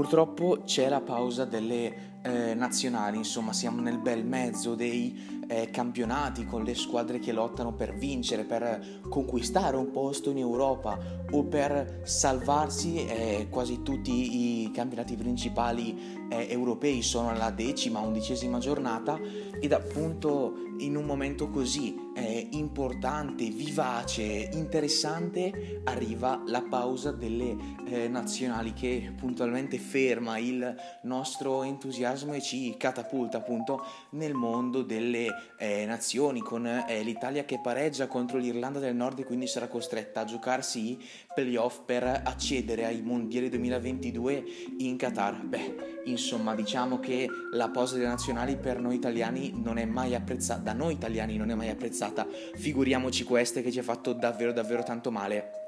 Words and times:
purtroppo 0.00 0.62
c'è 0.64 0.88
la 0.88 1.02
pausa 1.02 1.44
delle 1.44 2.19
eh, 2.22 2.54
nazionali, 2.54 3.16
insomma 3.16 3.52
siamo 3.52 3.80
nel 3.80 3.98
bel 3.98 4.24
mezzo 4.24 4.74
dei 4.74 5.40
eh, 5.48 5.70
campionati 5.70 6.44
con 6.44 6.62
le 6.62 6.74
squadre 6.74 7.18
che 7.18 7.32
lottano 7.32 7.72
per 7.72 7.94
vincere, 7.94 8.44
per 8.44 9.00
conquistare 9.08 9.76
un 9.76 9.90
posto 9.90 10.30
in 10.30 10.38
Europa 10.38 10.98
o 11.30 11.44
per 11.44 12.02
salvarsi, 12.04 13.04
eh, 13.06 13.46
quasi 13.50 13.82
tutti 13.82 14.64
i 14.64 14.70
campionati 14.70 15.16
principali 15.16 16.28
eh, 16.28 16.46
europei. 16.50 17.02
Sono 17.02 17.30
alla 17.30 17.50
decima, 17.50 18.00
undicesima 18.00 18.58
giornata 18.58 19.18
ed 19.60 19.72
appunto 19.72 20.68
in 20.78 20.96
un 20.96 21.04
momento 21.04 21.48
così 21.50 21.94
eh, 22.14 22.48
importante, 22.52 23.48
vivace, 23.50 24.50
interessante 24.52 25.82
arriva 25.84 26.42
la 26.46 26.62
pausa 26.62 27.10
delle 27.12 27.56
eh, 27.86 28.08
nazionali 28.08 28.72
che 28.72 29.12
puntualmente 29.16 29.78
ferma 29.78 30.38
il 30.38 30.74
nostro 31.02 31.62
entusiasmo 31.62 32.09
e 32.12 32.42
ci 32.42 32.74
catapulta 32.76 33.38
appunto 33.38 33.84
nel 34.10 34.34
mondo 34.34 34.82
delle 34.82 35.26
eh, 35.58 35.84
nazioni 35.86 36.40
con 36.40 36.66
eh, 36.66 37.02
l'Italia 37.02 37.44
che 37.44 37.60
pareggia 37.60 38.06
contro 38.06 38.38
l'Irlanda 38.38 38.78
del 38.78 38.94
Nord 38.94 39.20
e 39.20 39.24
quindi 39.24 39.46
sarà 39.46 39.68
costretta 39.68 40.20
a 40.20 40.24
giocarsi 40.24 40.90
i 40.90 41.04
playoff 41.34 41.80
per 41.84 42.22
accedere 42.24 42.84
ai 42.84 43.00
mondiali 43.02 43.48
2022 43.48 44.44
in 44.78 44.96
Qatar. 44.96 45.44
Beh, 45.44 46.02
insomma, 46.04 46.54
diciamo 46.54 46.98
che 46.98 47.28
la 47.52 47.68
pausa 47.68 47.94
delle 47.94 48.08
nazionali 48.08 48.56
per 48.56 48.80
noi 48.80 48.96
italiani 48.96 49.52
non 49.54 49.78
è 49.78 49.84
mai 49.84 50.14
apprezzata, 50.14 50.60
da 50.60 50.72
noi 50.72 50.94
italiani 50.94 51.36
non 51.36 51.50
è 51.50 51.54
mai 51.54 51.68
apprezzata, 51.68 52.26
figuriamoci 52.54 53.24
queste 53.24 53.62
che 53.62 53.70
ci 53.70 53.78
ha 53.78 53.84
fatto 53.84 54.12
davvero 54.12 54.52
davvero 54.52 54.82
tanto 54.82 55.10
male 55.10 55.59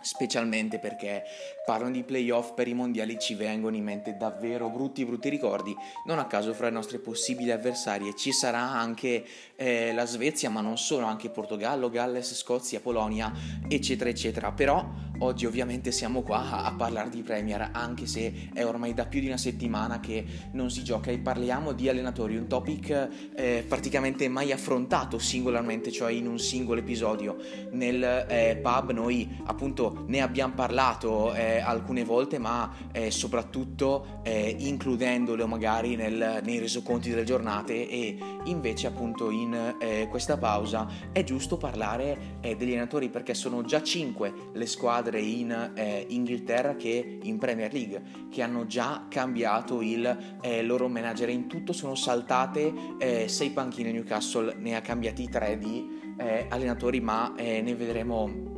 specialmente 0.00 0.78
perché 0.78 1.24
parlano 1.64 1.92
di 1.92 2.02
playoff 2.02 2.52
per 2.54 2.68
i 2.68 2.74
mondiali 2.74 3.18
ci 3.18 3.34
vengono 3.34 3.76
in 3.76 3.84
mente 3.84 4.16
davvero 4.16 4.68
brutti 4.68 5.04
brutti 5.04 5.28
ricordi. 5.28 5.74
Non 6.04 6.18
a 6.18 6.26
caso 6.26 6.54
fra 6.54 6.66
le 6.66 6.72
nostre 6.72 6.98
possibili 6.98 7.50
avversarie 7.50 8.14
ci 8.14 8.32
sarà 8.32 8.60
anche 8.60 9.24
eh, 9.56 9.92
la 9.92 10.06
Svezia 10.06 10.50
ma 10.50 10.60
non 10.60 10.78
solo 10.78 11.06
anche 11.06 11.30
Portogallo, 11.30 11.90
Galles, 11.90 12.34
Scozia, 12.34 12.80
Polonia 12.80 13.32
eccetera 13.68 14.10
eccetera. 14.10 14.52
Però 14.52 14.84
oggi 15.18 15.46
ovviamente 15.46 15.92
siamo 15.92 16.22
qua 16.22 16.64
a, 16.64 16.72
parlare 16.72 17.10
di 17.10 17.22
Premier 17.22 17.70
anche 17.72 18.06
se 18.06 18.50
è 18.52 18.64
ormai 18.64 18.94
da 18.94 19.06
più 19.06 19.20
di 19.20 19.26
una 19.26 19.36
settimana 19.36 20.00
che 20.00 20.24
non 20.52 20.70
si 20.70 20.84
gioca 20.84 21.10
e 21.10 21.18
parliamo 21.18 21.72
di 21.72 21.88
allenatori 21.88 22.36
un 22.36 22.46
topic 22.46 23.08
eh, 23.34 23.64
praticamente 23.66 24.28
mai 24.28 24.52
affrontato 24.52 25.18
singolarmente 25.18 25.90
cioè 25.90 26.12
in 26.12 26.26
un 26.26 26.38
singolo 26.38 26.80
episodio. 26.80 27.36
Nel 27.72 28.26
eh, 28.28 28.58
pub 28.62 28.92
noi 28.92 29.28
appunto 29.44 30.04
ne 30.06 30.20
abbiamo 30.20 30.54
parlato 30.54 31.34
eh, 31.34 31.60
alcune 31.60 32.04
volte, 32.04 32.38
ma 32.38 32.70
eh, 32.92 33.10
soprattutto 33.10 34.20
eh, 34.22 34.54
includendolo 34.58 35.46
magari 35.46 35.96
nel, 35.96 36.40
nei 36.42 36.58
resoconti 36.58 37.10
delle 37.10 37.24
giornate 37.24 37.88
e 37.88 38.18
invece 38.44 38.86
appunto 38.86 39.30
in 39.30 39.76
eh, 39.80 40.06
questa 40.10 40.36
pausa 40.36 40.88
è 41.12 41.24
giusto 41.24 41.56
parlare 41.56 42.34
degli 42.40 42.70
allenatori 42.70 43.08
perché 43.08 43.34
sono 43.34 43.62
già 43.64 43.82
5 43.82 44.32
le 44.52 44.66
squadre 44.66 45.05
in 45.14 45.72
eh, 45.74 46.06
Inghilterra 46.08 46.76
che 46.76 47.18
in 47.22 47.38
Premier 47.38 47.72
League 47.72 48.02
che 48.30 48.42
hanno 48.42 48.66
già 48.66 49.06
cambiato 49.08 49.82
il 49.82 50.34
loro 50.62 50.88
manager. 50.88 51.28
In 51.28 51.46
tutto 51.46 51.72
sono 51.72 51.94
saltate 51.94 53.26
6 53.26 53.50
panchine. 53.50 53.92
Newcastle 53.92 54.54
ne 54.58 54.76
ha 54.76 54.80
cambiati 54.80 55.28
3 55.28 55.58
di 55.58 56.14
allenatori 56.48 57.00
ma 57.00 57.32
ne 57.36 57.74
vedremo 57.74 58.55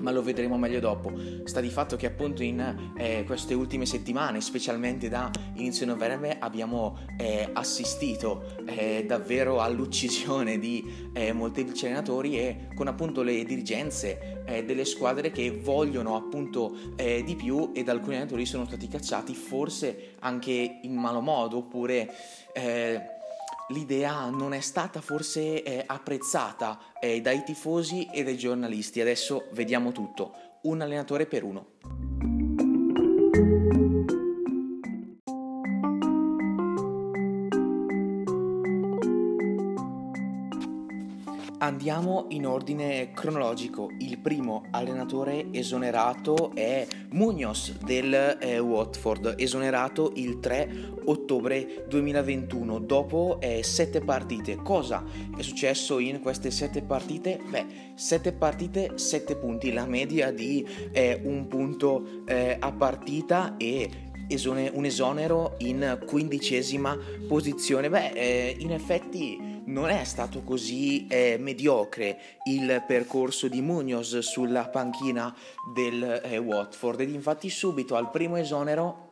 ma 0.00 0.10
lo 0.10 0.22
vedremo 0.22 0.58
meglio 0.58 0.80
dopo. 0.80 1.12
Sta 1.44 1.60
di 1.60 1.70
fatto 1.70 1.96
che 1.96 2.06
appunto 2.06 2.42
in 2.42 2.92
eh, 2.96 3.24
queste 3.24 3.54
ultime 3.54 3.86
settimane, 3.86 4.40
specialmente 4.40 5.08
da 5.08 5.30
inizio 5.54 5.86
novembre, 5.86 6.38
abbiamo 6.38 6.98
eh, 7.16 7.48
assistito 7.52 8.56
eh, 8.66 9.04
davvero 9.06 9.60
all'uccisione 9.60 10.58
di 10.58 11.10
eh, 11.12 11.32
molteplici 11.32 11.86
allenatori 11.86 12.38
e 12.38 12.68
con 12.74 12.88
appunto 12.88 13.22
le 13.22 13.44
dirigenze 13.44 14.42
eh, 14.46 14.64
delle 14.64 14.84
squadre 14.84 15.30
che 15.30 15.50
vogliono 15.50 16.16
appunto 16.16 16.76
eh, 16.96 17.22
di 17.24 17.36
più 17.36 17.70
ed 17.74 17.88
alcuni 17.88 18.16
allenatori 18.16 18.46
sono 18.46 18.64
stati 18.66 18.88
cacciati 18.88 19.34
forse 19.34 20.14
anche 20.20 20.80
in 20.82 20.94
malo 20.94 21.20
modo 21.20 21.58
oppure 21.58 22.12
l'idea 23.70 24.28
non 24.30 24.52
è 24.52 24.60
stata 24.60 25.00
forse 25.00 25.62
eh, 25.62 25.82
apprezzata 25.86 26.78
eh, 27.00 27.20
dai 27.20 27.42
tifosi 27.44 28.08
e 28.12 28.22
dai 28.22 28.36
giornalisti. 28.36 29.00
Adesso 29.00 29.48
vediamo 29.52 29.92
tutto. 29.92 30.32
Un 30.62 30.80
allenatore 30.80 31.26
per 31.26 31.42
uno. 31.42 32.29
Andiamo 41.62 42.24
in 42.30 42.46
ordine 42.46 43.10
cronologico. 43.12 43.90
Il 43.98 44.16
primo 44.18 44.64
allenatore 44.70 45.48
esonerato 45.50 46.52
è 46.54 46.86
Munoz 47.10 47.76
del 47.84 48.38
eh, 48.40 48.58
Watford, 48.58 49.34
esonerato 49.36 50.12
il 50.14 50.40
3 50.40 50.92
ottobre 51.04 51.84
2021 51.86 52.78
dopo 52.78 53.36
eh, 53.42 53.62
sette 53.62 54.00
partite. 54.00 54.56
Cosa 54.56 55.04
è 55.36 55.42
successo 55.42 55.98
in 55.98 56.20
queste 56.20 56.50
sette 56.50 56.80
partite? 56.80 57.38
Beh, 57.46 57.66
sette 57.94 58.32
partite, 58.32 58.96
sette 58.96 59.36
punti, 59.36 59.70
la 59.70 59.84
media 59.84 60.32
di 60.32 60.66
eh, 60.92 61.20
un 61.24 61.46
punto 61.46 62.24
eh, 62.24 62.56
a 62.58 62.72
partita 62.72 63.58
e 63.58 64.08
un 64.46 64.84
esonero 64.86 65.56
in 65.58 65.98
quindicesima 66.06 66.96
posizione. 67.28 67.90
Beh, 67.90 68.12
eh, 68.12 68.56
in 68.60 68.72
effetti 68.72 69.59
non 69.66 69.88
è 69.90 70.04
stato 70.04 70.42
così 70.42 71.06
eh, 71.06 71.36
mediocre 71.38 72.18
il 72.44 72.82
percorso 72.86 73.48
di 73.48 73.60
Munoz 73.60 74.18
sulla 74.18 74.68
panchina 74.68 75.34
del 75.74 76.20
eh, 76.24 76.38
Watford. 76.38 77.00
Ed 77.00 77.10
infatti 77.10 77.50
subito 77.50 77.96
al 77.96 78.10
primo 78.10 78.36
esonero 78.36 79.08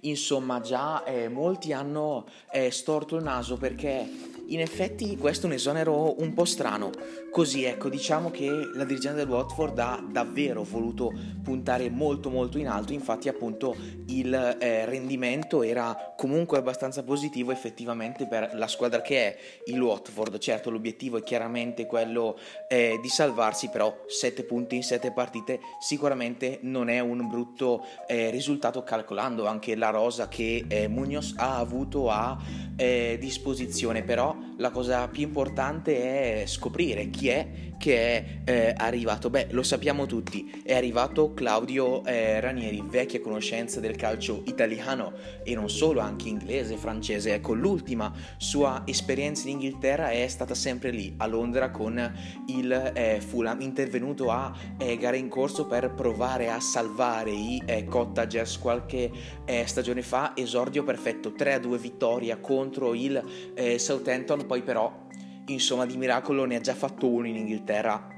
insomma 0.00 0.60
già 0.60 1.04
eh, 1.04 1.28
molti 1.28 1.72
hanno 1.72 2.26
eh, 2.50 2.70
storto 2.70 3.16
il 3.16 3.22
naso 3.22 3.56
perché 3.56 4.08
in 4.48 4.60
effetti 4.60 5.16
questo 5.16 5.46
è 5.46 5.48
un 5.48 5.54
esonero 5.54 6.20
un 6.20 6.32
po' 6.34 6.44
strano. 6.44 6.90
Così 7.30 7.64
ecco, 7.64 7.88
diciamo 7.88 8.30
che 8.30 8.48
la 8.48 8.84
dirigenza 8.84 9.18
del 9.18 9.28
Watford 9.28 9.78
ha 9.78 10.02
davvero 10.10 10.62
voluto 10.62 11.12
puntare 11.42 11.90
molto 11.90 12.30
molto 12.30 12.58
in 12.58 12.66
alto, 12.66 12.92
infatti 12.92 13.28
appunto 13.28 13.76
il 14.06 14.32
eh, 14.58 14.84
rendimento 14.86 15.62
era 15.62 16.14
comunque 16.16 16.58
abbastanza 16.58 17.02
positivo 17.02 17.50
effettivamente 17.50 18.26
per 18.26 18.52
la 18.54 18.66
squadra 18.68 19.02
che 19.02 19.18
è 19.18 19.36
il 19.66 19.80
Watford. 19.80 20.38
Certo 20.38 20.70
l'obiettivo 20.70 21.18
è 21.18 21.22
chiaramente 21.22 21.86
quello 21.86 22.38
eh, 22.68 22.98
di 23.02 23.08
salvarsi, 23.08 23.68
però 23.68 23.94
7 24.06 24.44
punti 24.44 24.76
in 24.76 24.82
7 24.82 25.12
partite 25.12 25.60
sicuramente 25.80 26.58
non 26.62 26.88
è 26.88 27.00
un 27.00 27.28
brutto 27.28 27.84
eh, 28.06 28.30
risultato 28.30 28.82
calcolando 28.82 29.46
anche 29.46 29.74
la 29.74 29.90
rosa 29.90 30.28
che 30.28 30.64
eh, 30.68 30.88
Munoz 30.88 31.34
ha 31.36 31.58
avuto 31.58 32.10
a 32.10 32.36
eh, 32.76 33.16
disposizione, 33.20 34.02
però 34.02 34.35
la 34.58 34.70
cosa 34.70 35.08
più 35.08 35.22
importante 35.22 36.42
è 36.42 36.46
scoprire 36.46 37.10
chi 37.10 37.28
è 37.28 37.66
che 37.78 37.96
è 37.96 38.24
eh, 38.44 38.74
arrivato. 38.76 39.30
Beh, 39.30 39.48
lo 39.50 39.62
sappiamo 39.62 40.06
tutti, 40.06 40.62
è 40.64 40.74
arrivato 40.74 41.34
Claudio 41.34 42.04
eh, 42.04 42.40
Ranieri, 42.40 42.82
vecchia 42.84 43.20
conoscenza 43.20 43.80
del 43.80 43.96
calcio 43.96 44.42
italiano 44.46 45.12
e 45.44 45.54
non 45.54 45.68
solo, 45.68 46.00
anche 46.00 46.28
inglese, 46.28 46.76
francese. 46.76 47.34
Ecco, 47.34 47.54
l'ultima 47.54 48.12
sua 48.36 48.82
esperienza 48.86 49.48
in 49.48 49.54
Inghilterra 49.54 50.10
è 50.10 50.26
stata 50.28 50.54
sempre 50.54 50.90
lì, 50.90 51.14
a 51.18 51.26
Londra, 51.26 51.70
con 51.70 52.12
il 52.46 52.92
eh, 52.94 53.20
Fulham, 53.24 53.60
intervenuto 53.60 54.30
a 54.30 54.52
eh, 54.78 54.96
gare 54.96 55.18
in 55.18 55.28
corso 55.28 55.66
per 55.66 55.92
provare 55.92 56.50
a 56.50 56.60
salvare 56.60 57.30
i 57.30 57.62
eh, 57.64 57.84
Cottagers 57.84 58.58
qualche 58.58 59.10
eh, 59.44 59.66
stagione 59.66 60.02
fa, 60.02 60.32
esordio 60.34 60.82
perfetto, 60.82 61.30
3-2 61.30 61.76
vittoria 61.76 62.38
contro 62.38 62.94
il 62.94 63.22
eh, 63.54 63.78
Southampton, 64.26 64.46
poi 64.46 64.62
però 64.62 65.04
insomma 65.46 65.86
di 65.86 65.96
miracolo 65.96 66.44
ne 66.44 66.56
ha 66.56 66.60
già 66.60 66.74
fatto 66.74 67.08
uno 67.08 67.28
in 67.28 67.36
Inghilterra 67.36 68.14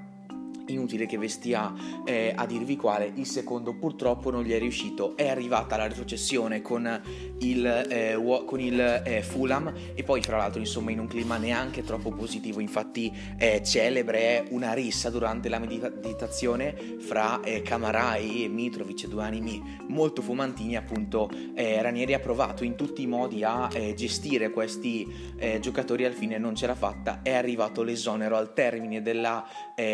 inutile 0.73 1.07
che 1.07 1.19
ve 1.19 1.29
stia 1.29 1.73
eh, 2.05 2.33
a 2.35 2.47
dirvi 2.47 2.77
quale, 2.77 3.11
il 3.15 3.27
secondo 3.27 3.75
purtroppo 3.75 4.31
non 4.31 4.43
gli 4.43 4.53
è 4.53 4.59
riuscito, 4.59 5.17
è 5.17 5.29
arrivata 5.29 5.77
la 5.77 5.87
retrocessione 5.87 6.63
con 6.63 7.01
il, 7.39 7.67
eh, 7.67 8.43
con 8.45 8.61
il 8.61 8.81
eh, 8.81 9.23
Fulham 9.23 9.73
e 9.95 10.03
poi 10.03 10.23
fra 10.23 10.37
l'altro 10.37 10.61
insomma 10.61 10.91
in 10.91 11.01
un 11.01 11.07
clima 11.07 11.37
neanche 11.37 11.83
troppo 11.83 12.11
positivo, 12.11 12.61
infatti 12.61 13.13
è 13.37 13.61
celebre 13.63 14.45
una 14.51 14.73
rissa 14.73 15.11
durante 15.11 15.49
la 15.49 15.59
meditazione 15.59 16.97
fra 16.99 17.41
eh, 17.43 17.63
Camara 17.63 18.17
e 18.17 18.49
Mitrovic, 18.49 19.07
due 19.07 19.23
animi 19.23 19.63
molto 19.89 20.23
fumantini 20.23 20.77
appunto 20.77 21.31
eh, 21.55 21.81
Ranieri 21.81 22.15
ha 22.15 22.19
provato 22.19 22.65
in 22.65 22.77
tutti 22.77 23.03
i 23.03 23.07
modi 23.07 23.45
a 23.45 23.69
eh, 23.73 23.95
gestire 23.95 24.51
questi 24.51 25.27
giocatori 25.61 26.05
al 26.05 26.15
fine 26.15 26.37
non 26.37 26.55
ce 26.55 26.67
l'ha 26.67 26.75
fatta, 26.75 27.21
è 27.23 27.33
arrivato 27.33 27.83
l'esonero 27.83 28.37
al 28.37 28.53
termine 28.53 29.03
della 29.03 29.47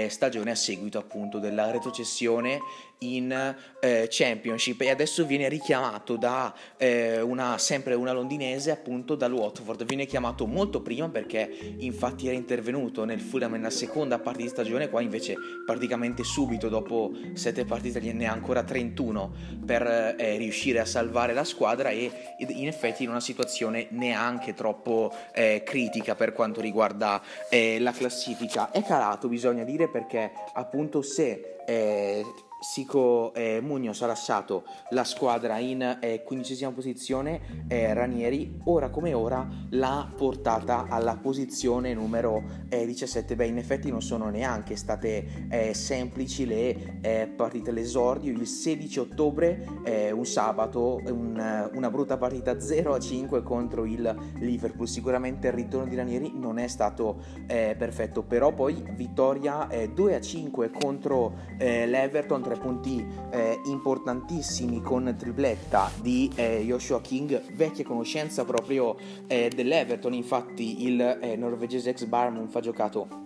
stagione 0.08 0.50
a 0.50 0.54
seguito 0.64 0.96
appunto 0.96 1.38
della 1.38 1.70
retrocessione 1.70 2.58
in 2.98 3.56
eh, 3.80 4.06
Championship 4.08 4.80
e 4.80 4.90
adesso 4.90 5.24
viene 5.26 5.48
richiamato 5.48 6.16
da 6.16 6.54
eh, 6.76 7.20
una, 7.20 7.58
sempre 7.58 7.94
una 7.94 8.12
londinese 8.12 8.70
appunto 8.70 9.14
dal 9.14 9.32
Watford. 9.32 9.84
Viene 9.84 10.06
chiamato 10.06 10.46
molto 10.46 10.80
prima 10.80 11.08
perché 11.08 11.76
infatti 11.78 12.26
era 12.26 12.36
intervenuto 12.36 13.04
nel 13.04 13.20
Fulham 13.20 13.52
nella 13.52 13.70
seconda 13.70 14.18
parte 14.18 14.42
di 14.42 14.48
stagione 14.48 14.88
qua 14.88 15.00
invece 15.00 15.36
praticamente 15.64 16.24
subito 16.24 16.68
dopo 16.68 17.12
sette 17.34 17.64
partite 17.64 18.00
ne 18.00 18.26
ha 18.26 18.32
ancora 18.32 18.62
31 18.62 19.32
per 19.64 20.14
eh, 20.18 20.36
riuscire 20.36 20.80
a 20.80 20.84
salvare 20.84 21.32
la 21.32 21.44
squadra 21.44 21.90
e 21.90 22.10
in 22.38 22.68
effetti 22.68 23.04
in 23.04 23.10
una 23.10 23.20
situazione 23.20 23.88
neanche 23.90 24.54
troppo 24.54 25.12
eh, 25.32 25.62
critica 25.64 26.14
per 26.14 26.32
quanto 26.32 26.60
riguarda 26.60 27.22
eh, 27.48 27.78
la 27.80 27.92
classifica. 27.92 28.70
È 28.70 28.82
calato 28.82 29.28
bisogna 29.28 29.64
dire 29.64 29.88
perché 29.88 30.32
appunto 30.54 31.02
se 31.02 31.56
eh, 31.66 32.24
Sico 32.64 33.34
eh, 33.34 33.60
Munoz 33.60 34.00
ha 34.00 34.06
lasciato 34.06 34.64
la 34.90 35.04
squadra 35.04 35.58
in 35.58 35.98
eh, 36.00 36.22
quindicesima 36.24 36.72
posizione, 36.72 37.66
eh, 37.68 37.92
Ranieri 37.92 38.58
ora 38.64 38.88
come 38.88 39.12
ora 39.12 39.46
l'ha 39.68 40.10
portata 40.16 40.86
alla 40.88 41.18
posizione 41.18 41.92
numero 41.92 42.42
eh, 42.70 42.86
17. 42.86 43.36
Beh, 43.36 43.46
in 43.46 43.58
effetti 43.58 43.90
non 43.90 44.00
sono 44.00 44.30
neanche 44.30 44.76
state 44.76 45.46
eh, 45.50 45.74
semplici 45.74 46.46
le 46.46 47.00
eh, 47.02 47.26
partite. 47.26 47.70
L'esordio 47.70 48.32
il 48.32 48.46
16 48.46 48.98
ottobre, 48.98 49.68
eh, 49.84 50.10
un 50.10 50.24
sabato, 50.24 51.02
un, 51.04 51.70
una 51.70 51.90
brutta 51.90 52.16
partita 52.16 52.52
0-5 52.54 53.42
contro 53.42 53.84
il 53.84 54.32
Liverpool. 54.38 54.88
Sicuramente 54.88 55.48
il 55.48 55.52
ritorno 55.52 55.86
di 55.86 55.96
Ranieri 55.96 56.32
non 56.34 56.58
è 56.58 56.66
stato 56.66 57.42
perfetto, 57.46 58.22
però 58.22 58.52
poi 58.52 58.82
vittoria 58.96 59.66
2-5 59.66 60.70
contro 60.80 61.34
l'Everton 61.58 62.42
tre 62.54 62.56
punti 62.56 63.04
eh, 63.30 63.60
importantissimi 63.64 64.80
con 64.80 65.14
tripletta 65.18 65.90
di 66.00 66.30
eh, 66.34 66.62
Joshua 66.64 67.00
King, 67.00 67.54
vecchia 67.54 67.84
conoscenza 67.84 68.44
proprio 68.44 68.96
eh, 69.26 69.50
dell'Everton, 69.54 70.14
infatti 70.14 70.84
il 70.84 71.00
eh, 71.00 71.36
norvegese 71.36 71.90
ex 71.90 72.04
Barmouth 72.04 72.54
ha 72.54 72.60
giocato 72.60 73.22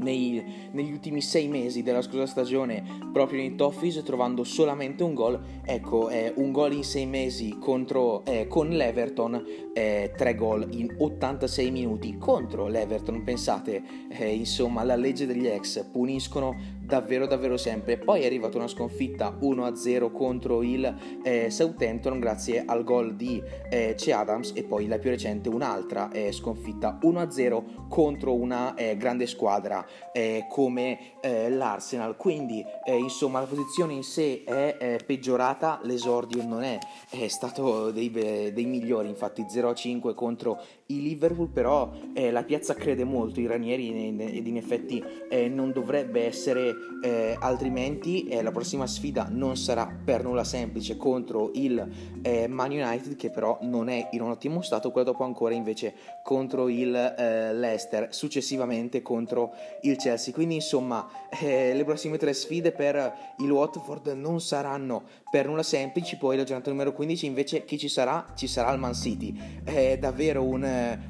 nei, 0.00 0.68
negli 0.72 0.92
ultimi 0.92 1.20
sei 1.20 1.48
mesi 1.48 1.82
della 1.82 2.02
scorsa 2.02 2.26
stagione 2.26 2.82
proprio 3.12 3.42
in 3.42 3.56
Toffees 3.56 4.02
trovando 4.04 4.44
solamente 4.44 5.02
un 5.02 5.14
gol. 5.14 5.40
Ecco 5.64 6.08
eh, 6.08 6.32
un 6.36 6.52
gol 6.52 6.72
in 6.72 6.84
sei 6.84 7.06
mesi 7.06 7.56
contro, 7.58 8.24
eh, 8.24 8.46
con 8.46 8.68
l'Everton 8.68 9.44
eh, 9.72 10.12
tre 10.16 10.34
gol 10.34 10.66
in 10.70 10.94
86 10.98 11.70
minuti 11.70 12.16
contro 12.18 12.66
l'Everton. 12.68 13.22
Pensate 13.24 13.82
eh, 14.08 14.32
insomma 14.32 14.82
la 14.82 14.96
legge 14.96 15.26
degli 15.26 15.46
ex 15.46 15.84
puniscono 15.90 16.78
davvero 16.90 17.26
davvero 17.26 17.56
sempre 17.56 17.98
poi 17.98 18.22
è 18.22 18.26
arrivata 18.26 18.58
una 18.58 18.66
sconfitta 18.66 19.38
1-0 19.40 20.10
contro 20.10 20.64
il 20.64 20.92
eh, 21.22 21.48
Southampton 21.48 22.18
grazie 22.18 22.64
al 22.66 22.82
gol 22.82 23.14
di 23.14 23.40
eh, 23.70 23.94
C. 23.96 24.08
Adams 24.08 24.50
e 24.56 24.64
poi 24.64 24.88
la 24.88 24.98
più 24.98 25.10
recente 25.10 25.48
un'altra 25.48 26.10
eh, 26.10 26.32
sconfitta 26.32 26.98
1-0 27.00 27.88
contro 27.88 28.34
una 28.34 28.74
eh, 28.74 28.96
grande 28.96 29.28
squadra 29.28 29.86
eh, 30.12 30.46
come 30.48 31.20
eh, 31.20 31.48
l'Arsenal 31.48 32.16
quindi 32.16 32.64
insomma 32.86 33.38
la 33.38 33.46
posizione 33.46 33.92
in 33.92 34.02
sé 34.02 34.42
è 34.42 34.96
peggiorata 35.06 35.78
l'esordio 35.84 36.44
non 36.44 36.64
è, 36.64 36.76
è 37.08 37.28
stato 37.28 37.92
dei, 37.92 38.10
dei 38.10 38.64
migliori 38.64 39.08
infatti 39.08 39.42
0-5 39.42 40.12
contro 40.14 40.60
il 40.94 41.02
Liverpool 41.02 41.48
però 41.48 41.92
eh, 42.14 42.30
la 42.30 42.42
piazza 42.42 42.74
crede 42.74 43.04
molto 43.04 43.40
i 43.40 43.46
Ranieri 43.46 44.08
ed 44.18 44.46
in 44.46 44.56
effetti 44.56 45.02
eh, 45.28 45.48
non 45.48 45.72
dovrebbe 45.72 46.24
essere 46.24 46.74
eh, 47.02 47.36
altrimenti 47.38 48.26
eh, 48.28 48.42
la 48.42 48.50
prossima 48.50 48.86
sfida 48.86 49.28
non 49.30 49.56
sarà 49.56 49.86
per 50.04 50.24
nulla 50.24 50.44
semplice 50.44 50.96
contro 50.96 51.50
il 51.54 51.88
eh, 52.22 52.48
Man 52.48 52.70
United 52.70 53.16
che 53.16 53.30
però 53.30 53.58
non 53.62 53.88
è 53.88 54.08
in 54.12 54.22
un 54.22 54.30
ottimo 54.30 54.62
stato 54.62 54.90
quello 54.90 55.12
dopo 55.12 55.24
ancora 55.24 55.54
invece 55.54 55.94
contro 56.22 56.68
il 56.68 56.94
eh, 56.94 57.54
Leicester 57.54 58.08
successivamente 58.10 59.02
contro 59.02 59.52
il 59.82 59.96
Chelsea. 59.96 60.32
Quindi 60.32 60.56
insomma 60.56 61.08
le 61.40 61.82
prossime 61.84 62.18
tre 62.18 62.32
sfide 62.32 62.72
per 62.72 63.12
il 63.38 63.50
Watford 63.50 64.08
non 64.08 64.40
saranno 64.40 65.02
per 65.30 65.46
nulla 65.46 65.62
semplici. 65.62 66.16
Poi 66.16 66.36
la 66.36 66.44
giornata 66.44 66.70
numero 66.70 66.92
15 66.92 67.26
invece 67.26 67.64
chi 67.64 67.78
ci 67.78 67.88
sarà? 67.88 68.26
ci 68.34 68.46
sarà 68.46 68.72
il 68.72 68.78
Man 68.78 68.94
City. 68.94 69.36
È 69.62 69.98
davvero 69.98 70.42
un 70.42 70.64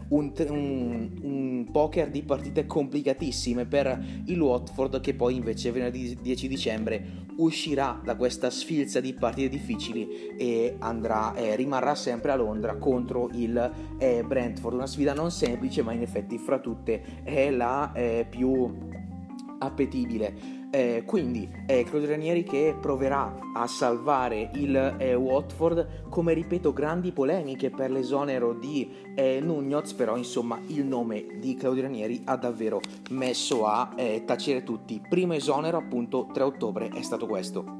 un, 0.09 0.33
un, 0.49 1.11
un, 1.23 1.69
poker 1.71 2.11
di 2.11 2.23
partite 2.23 2.67
complicatissime 2.67 3.67
per 3.67 4.23
il 4.27 4.41
Watford 4.41 5.01
che 5.01 5.15
poi 5.15 5.37
invece 5.37 5.71
venerdì 5.71 6.19
10 6.21 6.49
dicembre 6.49 7.29
uscirà 7.37 8.01
da 8.03 8.17
questa 8.17 8.51
sfilza 8.51 9.01
di 9.01 9.15
partite 9.15 9.49
difficili 9.49 10.35
e 10.37 10.77
andrà, 10.79 11.35
eh, 11.35 11.57
rimarrà 11.57 11.95
sempre 11.95 12.33
a 12.33 12.37
Londra 12.37 12.77
contro 12.77 13.31
il 13.33 13.73
eh, 13.99 14.23
Brentford, 14.25 14.75
una 14.75 14.87
sfida 14.87 15.15
non 15.15 15.31
semplice 15.31 15.83
ma 15.83 15.93
in 15.93 16.03
effetti 16.03 16.39
fra 16.39 16.59
tutte 16.59 17.23
è 17.23 17.51
la 17.51 17.93
eh, 17.93 18.27
più 18.29 18.89
appetibile. 19.59 20.60
Eh, 20.73 21.03
quindi 21.05 21.49
è 21.67 21.83
Claudio 21.83 22.11
Ranieri 22.11 22.45
che 22.45 22.77
proverà 22.81 23.37
a 23.55 23.67
salvare 23.67 24.51
il 24.55 24.95
eh, 24.99 25.15
Watford, 25.15 26.09
come 26.09 26.33
ripeto, 26.33 26.73
grandi 26.73 27.11
polemiche 27.11 27.71
per 27.71 27.91
l'esonero 27.91 28.55
di 28.55 28.89
eh, 29.17 29.41
Nugnoz, 29.41 29.95
però 29.95 30.17
insomma 30.17 30.61
il 30.69 30.85
nome 30.85 31.27
di 31.41 31.57
Claudio 31.57 31.83
Ranieri 31.83 32.23
ha 32.25 32.37
davvero 32.37 32.81
messo 33.11 33.67
a 33.67 33.93
eh, 33.97 34.23
tacere 34.25 34.63
tutti. 34.63 35.03
Primo 35.09 35.33
esonero 35.33 35.77
appunto 35.77 36.29
3 36.33 36.43
ottobre 36.45 36.89
è 36.89 37.03
stato 37.03 37.27
questo. 37.27 37.80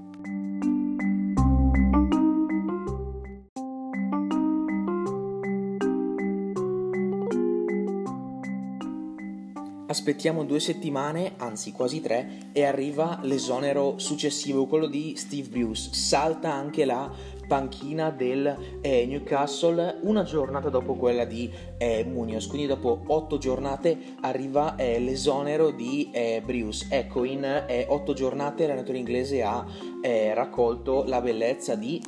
Aspettiamo 9.91 10.45
due 10.45 10.61
settimane, 10.61 11.33
anzi 11.39 11.73
quasi 11.73 12.01
tre, 12.01 12.51
e 12.53 12.63
arriva 12.63 13.19
l'esonero 13.23 13.99
successivo, 13.99 14.67
quello 14.67 14.87
di 14.87 15.17
Steve 15.17 15.49
Bruce. 15.49 15.93
Salta 15.93 16.53
anche 16.53 16.85
la 16.85 17.13
panchina 17.49 18.11
del 18.11 18.79
eh, 18.83 19.05
Newcastle 19.07 19.99
una 20.03 20.23
giornata 20.23 20.69
dopo 20.69 20.95
quella 20.95 21.25
di 21.25 21.51
eh, 21.77 22.05
Munoz, 22.05 22.47
quindi 22.47 22.69
dopo 22.69 23.03
otto 23.09 23.37
giornate 23.39 23.99
arriva 24.21 24.77
eh, 24.77 25.01
l'esonero 25.01 25.73
di 25.73 26.09
eh, 26.13 26.41
Bruce. 26.45 26.87
Ecco, 26.89 27.25
in 27.25 27.43
eh, 27.43 27.87
otto 27.89 28.13
giornate 28.13 28.69
l'allenatore 28.69 28.99
inglese 28.99 29.43
ha 29.43 29.67
eh, 30.01 30.33
raccolto 30.35 31.03
la 31.05 31.21
bellezza 31.21 31.75
di 31.75 32.01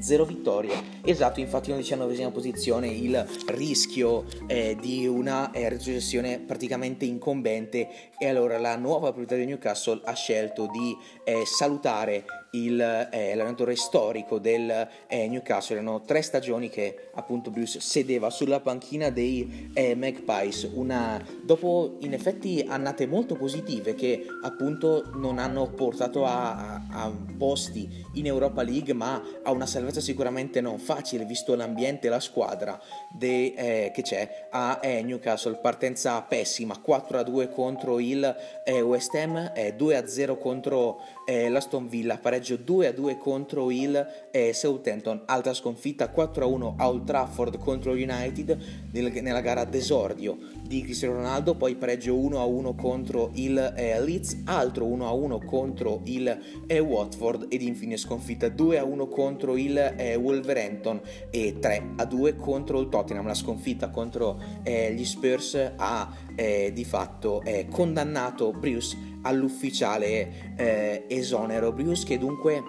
zero 0.00 0.24
vittorie. 0.24 0.74
Esatto, 1.04 1.40
infatti 1.40 1.70
in 1.70 1.76
diciannovesima 1.76 2.30
posizione 2.30 2.88
il 2.88 3.26
rischio 3.48 4.24
eh, 4.46 4.76
di 4.80 5.06
una 5.06 5.50
eh, 5.50 5.68
retrocessione 5.68 6.38
praticamente 6.38 7.04
incombente 7.04 7.88
e 8.18 8.28
allora 8.28 8.58
la 8.58 8.76
nuova 8.76 9.12
proprietà 9.12 9.36
di 9.36 9.46
Newcastle 9.46 10.00
ha 10.04 10.14
scelto 10.14 10.66
di 10.66 10.96
eh, 11.24 11.42
salutare 11.44 12.24
il, 12.52 12.80
eh, 12.80 13.34
l'allenatore 13.34 13.76
storico 13.76 14.38
del 14.38 14.88
eh, 15.06 15.28
Newcastle. 15.28 15.76
Erano 15.76 16.02
tre 16.02 16.22
stagioni 16.22 16.68
che 16.68 17.08
appunto 17.14 17.50
Bruce 17.50 17.80
sedeva 17.80 18.30
sulla 18.30 18.60
panchina 18.60 19.10
dei 19.10 19.70
eh, 19.74 19.94
Magpies, 19.94 20.68
una, 20.72 21.22
dopo 21.42 21.96
in 22.00 22.12
effetti 22.14 22.64
annate 22.66 23.06
molto 23.06 23.34
positive 23.34 23.94
che 23.94 24.24
appunto 24.42 25.10
non 25.14 25.38
hanno 25.38 25.68
portato 25.70 26.24
a, 26.24 26.56
a, 26.56 27.04
a 27.04 27.12
posti 27.36 28.04
in 28.14 28.26
Europa 28.26 28.62
League 28.62 28.92
ma 28.92 29.22
a 29.42 29.50
una 29.50 29.66
salvezza 29.66 30.00
sicuramente 30.00 30.60
non 30.60 30.78
facile 30.78 31.24
visto 31.24 31.54
l'ambiente 31.54 32.06
e 32.06 32.10
la 32.10 32.20
squadra 32.20 32.80
de, 33.10 33.54
eh, 33.56 33.90
che 33.92 34.02
c'è 34.02 34.48
a 34.50 34.78
eh, 34.82 35.02
Newcastle. 35.02 35.56
Partenza 35.56 36.20
pessima, 36.22 36.80
4-2 36.84 37.50
contro 37.50 37.98
il 37.98 38.36
eh, 38.64 38.80
West 38.80 39.14
Ham, 39.14 39.36
2-0 39.54 40.38
contro 40.38 41.00
l'Aston 41.28 41.88
Villa, 41.88 42.16
pareggio 42.16 42.37
2-2 42.38 43.18
contro 43.18 43.70
il 43.70 44.06
Southampton, 44.52 45.22
altra 45.26 45.54
sconfitta 45.54 46.12
4-1 46.14 46.74
a 46.76 46.88
Old 46.88 47.04
Trafford 47.04 47.58
contro 47.58 47.92
United 47.92 48.58
nella 48.92 49.40
gara 49.40 49.64
d'esordio 49.64 50.36
di 50.62 50.82
Cristiano 50.82 51.14
Ronaldo, 51.14 51.54
poi 51.54 51.76
pareggio 51.76 52.14
1-1 52.14 52.74
contro 52.76 53.30
il 53.34 53.56
eh, 53.76 54.00
Leeds, 54.00 54.42
altro 54.44 54.86
1-1 54.86 55.44
contro 55.44 56.00
il 56.04 56.38
eh, 56.66 56.78
Watford 56.78 57.46
ed 57.48 57.62
infine 57.62 57.96
sconfitta 57.96 58.48
2-1 58.48 59.08
contro 59.08 59.56
il 59.56 59.76
eh, 59.76 60.14
Wolverhampton 60.16 61.00
e 61.30 61.56
3-2 61.58 62.36
contro 62.36 62.80
il 62.80 62.88
Tottenham. 62.88 63.26
La 63.26 63.34
sconfitta 63.34 63.90
contro 63.90 64.56
gli 64.62 65.04
Spurs 65.04 65.72
ha 65.76 66.12
di 66.34 66.84
fatto 66.84 67.42
condannato 67.70 68.52
Bruce 68.52 69.07
all'ufficiale 69.22 71.06
esonero. 71.08 71.72
Bruce 71.72 72.04
che 72.04 72.18
dunque 72.18 72.62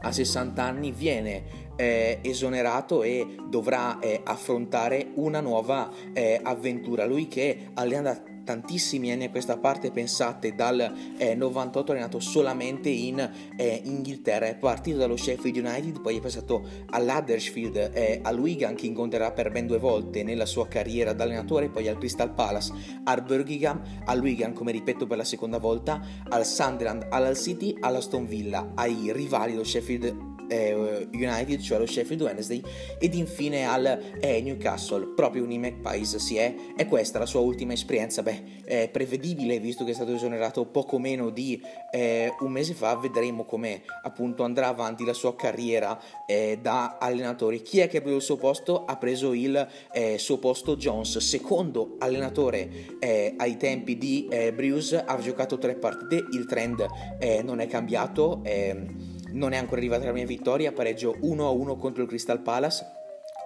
a 0.00 0.12
60 0.12 0.62
anni 0.62 0.92
viene 0.92 1.66
eh, 1.76 2.18
esonerato 2.22 3.02
e 3.02 3.36
dovrà 3.48 3.98
eh, 3.98 4.20
affrontare 4.24 5.10
una 5.14 5.40
nuova 5.40 5.90
eh, 6.12 6.40
avventura. 6.42 7.06
Lui 7.06 7.28
che 7.28 7.70
tantissimi 8.48 9.12
anni 9.12 9.24
a 9.24 9.30
questa 9.30 9.58
parte, 9.58 9.90
pensate 9.90 10.54
dal 10.54 10.94
eh, 11.18 11.34
98 11.34 11.92
è 11.92 11.94
allenato 11.94 12.18
solamente 12.18 12.88
in 12.88 13.18
eh, 13.56 13.82
Inghilterra, 13.84 14.46
è 14.46 14.56
partito 14.56 14.96
dallo 14.96 15.18
Sheffield 15.18 15.58
United, 15.58 16.00
poi 16.00 16.16
è 16.16 16.20
passato 16.20 16.66
all'Huddersfield, 16.88 17.90
eh, 17.92 18.20
al 18.22 18.38
Wigan 18.38 18.74
che 18.74 18.86
incontrerà 18.86 19.32
per 19.32 19.50
ben 19.50 19.66
due 19.66 19.76
volte 19.76 20.22
nella 20.22 20.46
sua 20.46 20.66
carriera 20.66 21.12
da 21.12 21.24
allenatore, 21.24 21.68
poi 21.68 21.88
al 21.88 21.98
Crystal 21.98 22.32
Palace, 22.32 22.72
al 23.04 23.22
Birmingham, 23.22 23.82
al 24.06 24.18
Wigan 24.18 24.54
come 24.54 24.72
ripeto 24.72 25.06
per 25.06 25.18
la 25.18 25.24
seconda 25.24 25.58
volta, 25.58 26.02
al 26.30 26.46
Sunderland, 26.46 27.08
all'Al 27.10 27.36
City, 27.36 27.76
all'Aston 27.78 28.26
Villa, 28.26 28.72
ai 28.76 29.12
rivali 29.12 29.52
dello 29.52 29.64
Sheffield 29.64 30.37
eh, 30.48 31.08
United, 31.12 31.60
cioè 31.60 31.78
lo 31.78 31.86
Sheffield 31.86 32.22
Wednesday, 32.22 32.62
ed 32.98 33.14
infine 33.14 33.66
al 33.66 34.18
eh, 34.20 34.40
Newcastle, 34.40 35.12
proprio 35.14 35.44
un 35.44 35.56
Magpies 35.58 36.16
si 36.16 36.36
è, 36.36 36.54
e 36.76 36.86
questa 36.86 37.18
la 37.18 37.26
sua 37.26 37.40
ultima 37.40 37.72
esperienza, 37.72 38.22
beh, 38.22 38.64
è 38.64 38.88
prevedibile 38.90 39.58
visto 39.58 39.84
che 39.84 39.92
è 39.92 39.94
stato 39.94 40.14
esonerato 40.14 40.66
poco 40.66 40.98
meno 40.98 41.30
di 41.30 41.60
eh, 41.90 42.32
un 42.40 42.52
mese 42.52 42.74
fa, 42.74 42.96
vedremo 42.96 43.44
come 43.44 43.82
appunto 44.02 44.42
andrà 44.42 44.68
avanti 44.68 45.04
la 45.04 45.12
sua 45.12 45.34
carriera 45.34 45.98
eh, 46.26 46.58
da 46.60 46.98
allenatore. 46.98 47.62
Chi 47.62 47.80
è 47.80 47.88
che 47.88 47.98
ha 47.98 48.00
preso 48.00 48.16
il 48.16 48.22
suo 48.22 48.36
posto? 48.36 48.84
Ha 48.84 48.96
preso 48.96 49.32
il 49.32 49.68
eh, 49.92 50.18
suo 50.18 50.38
posto 50.38 50.76
Jones, 50.76 51.18
secondo 51.18 51.96
allenatore 51.98 52.96
eh, 52.98 53.34
ai 53.36 53.56
tempi 53.56 53.96
di 53.96 54.28
Bruce, 54.54 55.02
ha 55.04 55.18
giocato 55.18 55.58
tre 55.58 55.74
partite, 55.74 56.24
il 56.32 56.46
trend 56.46 56.86
non 57.42 57.60
è 57.60 57.66
cambiato. 57.66 58.42
Non 59.32 59.52
è 59.52 59.56
ancora 59.56 59.80
arrivata 59.80 60.04
la 60.04 60.12
mia 60.12 60.26
vittoria, 60.26 60.72
pareggio 60.72 61.16
1-1 61.20 61.76
contro 61.78 62.02
il 62.02 62.08
Crystal 62.08 62.40
Palace 62.40 62.96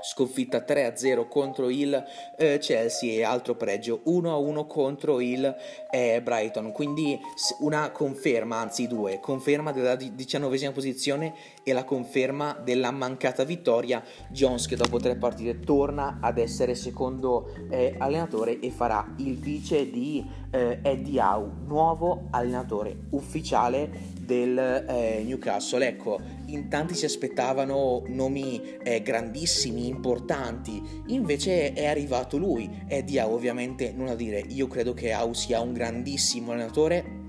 sconfitta 0.03 0.65
3-0 0.67 1.29
contro 1.29 1.71
il 1.71 2.05
eh, 2.37 2.59
Chelsea 2.59 3.13
e 3.13 3.23
altro 3.23 3.55
pregio 3.55 4.03
1-1 4.07 4.67
contro 4.67 5.21
il 5.21 5.55
eh, 5.91 6.21
Brighton. 6.23 6.73
Quindi 6.73 7.19
una 7.61 7.91
conferma 7.91 8.57
anzi 8.57 8.87
due 8.87 9.21
conferma 9.21 9.73
della 9.73 9.95
diciannovesima 9.95 10.73
posizione 10.73 11.35
e 11.63 11.73
la 11.73 11.85
conferma 11.85 12.61
della 12.63 12.91
mancata 12.91 13.45
vittoria. 13.45 14.03
Jones 14.29 14.67
che 14.67 14.77
dopo 14.77 14.99
tre 14.99 15.17
partite 15.17 15.61
torna 15.61 16.19
ad 16.21 16.39
essere 16.39 16.75
secondo 16.75 17.55
eh, 17.71 17.95
allenatore 17.99 18.59
e 18.59 18.71
farà 18.71 19.15
il 19.19 19.37
vice 19.37 19.89
di 19.91 20.25
eh, 20.51 20.81
Eddie 20.83 21.21
Howe 21.21 21.51
nuovo 21.67 22.27
allenatore 22.31 22.97
ufficiale 23.11 24.12
del 24.25 24.85
eh, 24.89 25.23
Newcastle. 25.25 25.87
Ecco 25.87 26.19
in 26.53 26.69
tanti 26.69 26.95
si 26.95 27.05
aspettavano 27.05 28.03
nomi 28.07 28.79
eh, 28.83 29.03
grandissimi, 29.03 29.89
importanti, 29.89 30.83
invece 31.07 31.73
è 31.73 31.87
arrivato 31.87 32.37
lui. 32.37 32.71
Eddie 32.87 33.21
ha 33.21 33.29
ovviamente 33.29 33.93
nulla 33.93 34.11
da 34.11 34.17
dire, 34.17 34.45
io 34.49 34.67
credo 34.67 34.93
che 34.95 35.13
Au 35.13 35.33
sia 35.33 35.61
un 35.61 35.73
grandissimo 35.73 36.53
allenatore. 36.53 37.21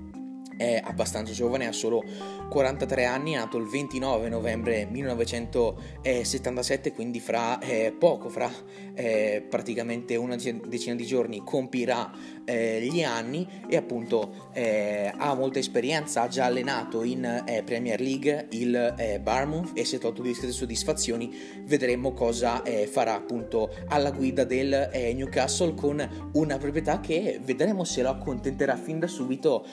È 0.56 0.80
abbastanza 0.84 1.34
giovane, 1.34 1.66
ha 1.66 1.72
solo 1.72 2.04
43 2.50 3.06
anni, 3.06 3.34
è 3.34 3.38
nato 3.38 3.58
il 3.58 3.68
29 3.68 4.30
novembre 4.30 4.86
1977, 4.86 6.92
quindi 6.92 7.20
fra 7.20 7.58
eh, 7.60 7.92
poco, 7.98 8.30
fra 8.30 8.52
eh, 8.94 9.46
praticamente 9.48 10.16
una 10.16 10.36
decina 10.36 10.96
di 10.96 11.06
giorni 11.06 11.44
compirà 11.44 12.12
eh, 12.46 12.88
gli 12.90 13.04
anni 13.04 13.48
e 13.68 13.76
appunto 13.76 14.50
eh, 14.54 15.12
ha 15.16 15.34
molta 15.34 15.60
esperienza, 15.60 16.22
ha 16.22 16.28
già 16.28 16.46
allenato 16.46 17.04
in 17.04 17.24
eh, 17.46 17.64
Premier 17.64 18.00
League 18.00 18.48
il 18.52 18.96
eh, 18.98 19.20
Barmouth 19.20 19.72
e 19.74 19.84
è 19.84 19.98
tolto 19.98 20.22
discrete 20.22 20.54
soddisfazioni, 20.54 21.32
vedremo 21.66 22.14
cosa 22.14 22.62
farà 22.90 23.14
appunto 23.14 23.70
alla 23.88 24.12
guida 24.12 24.44
del 24.44 24.90
Newcastle 25.16 25.74
con 25.76 26.30
una 26.34 26.58
proprietà 26.58 27.00
che 27.00 27.40
vedremo 27.44 27.84
se 27.84 28.02
lo 28.02 28.10
accontenterà 28.10 28.76
fin 28.76 29.00
da 29.00 29.08
subito 29.08 29.66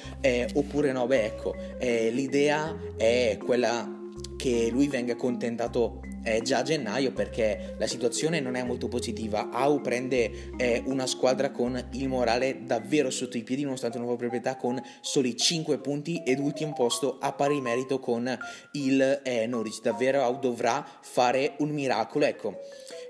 oppure 0.55 0.93
no, 0.93 1.07
beh 1.07 1.25
ecco, 1.25 1.55
eh, 1.79 2.11
l'idea 2.11 2.77
è 2.97 3.39
quella 3.45 4.00
che 4.40 4.70
lui 4.70 4.88
venga 4.88 5.12
accontentato 5.12 6.00
eh, 6.23 6.40
già 6.40 6.59
a 6.59 6.62
gennaio 6.62 7.12
perché 7.12 7.75
la 7.78 7.87
situazione 7.87 8.40
non 8.40 8.54
è 8.54 8.62
molto 8.62 8.88
positiva. 8.88 9.50
Au 9.50 9.82
prende 9.82 10.54
eh, 10.56 10.82
una 10.87 11.06
squadra 11.06 11.50
con 11.50 11.88
il 11.92 12.09
morale 12.09 12.64
davvero 12.64 13.11
sotto 13.11 13.37
i 13.37 13.42
piedi 13.42 13.64
nonostante 13.64 13.99
una 13.99 14.06
nuova 14.06 14.18
proprietà 14.18 14.56
con 14.56 14.80
soli 15.02 15.37
5 15.37 15.78
punti 15.80 16.23
ed 16.25 16.38
ultimo 16.38 16.73
posto 16.73 17.18
a 17.20 17.32
pari 17.32 17.61
merito 17.61 17.99
con 18.00 18.35
il 18.73 19.20
eh, 19.23 19.47
Norwich. 19.47 19.82
Davvero 19.82 20.23
Au 20.23 20.38
dovrà 20.38 20.87
fare 21.02 21.56
un 21.59 21.68
miracolo. 21.68 22.25
Ecco, 22.25 22.61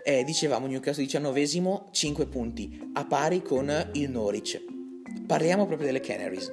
eh, 0.02 0.24
dicevamo 0.24 0.66
Newcastle 0.66 1.04
19 1.04 1.46
5 1.92 2.26
punti 2.26 2.90
a 2.94 3.04
pari 3.04 3.40
con 3.40 3.90
il 3.92 4.10
Norwich. 4.10 4.60
Parliamo 5.28 5.64
proprio 5.66 5.86
delle 5.86 6.00
Canaries. 6.00 6.50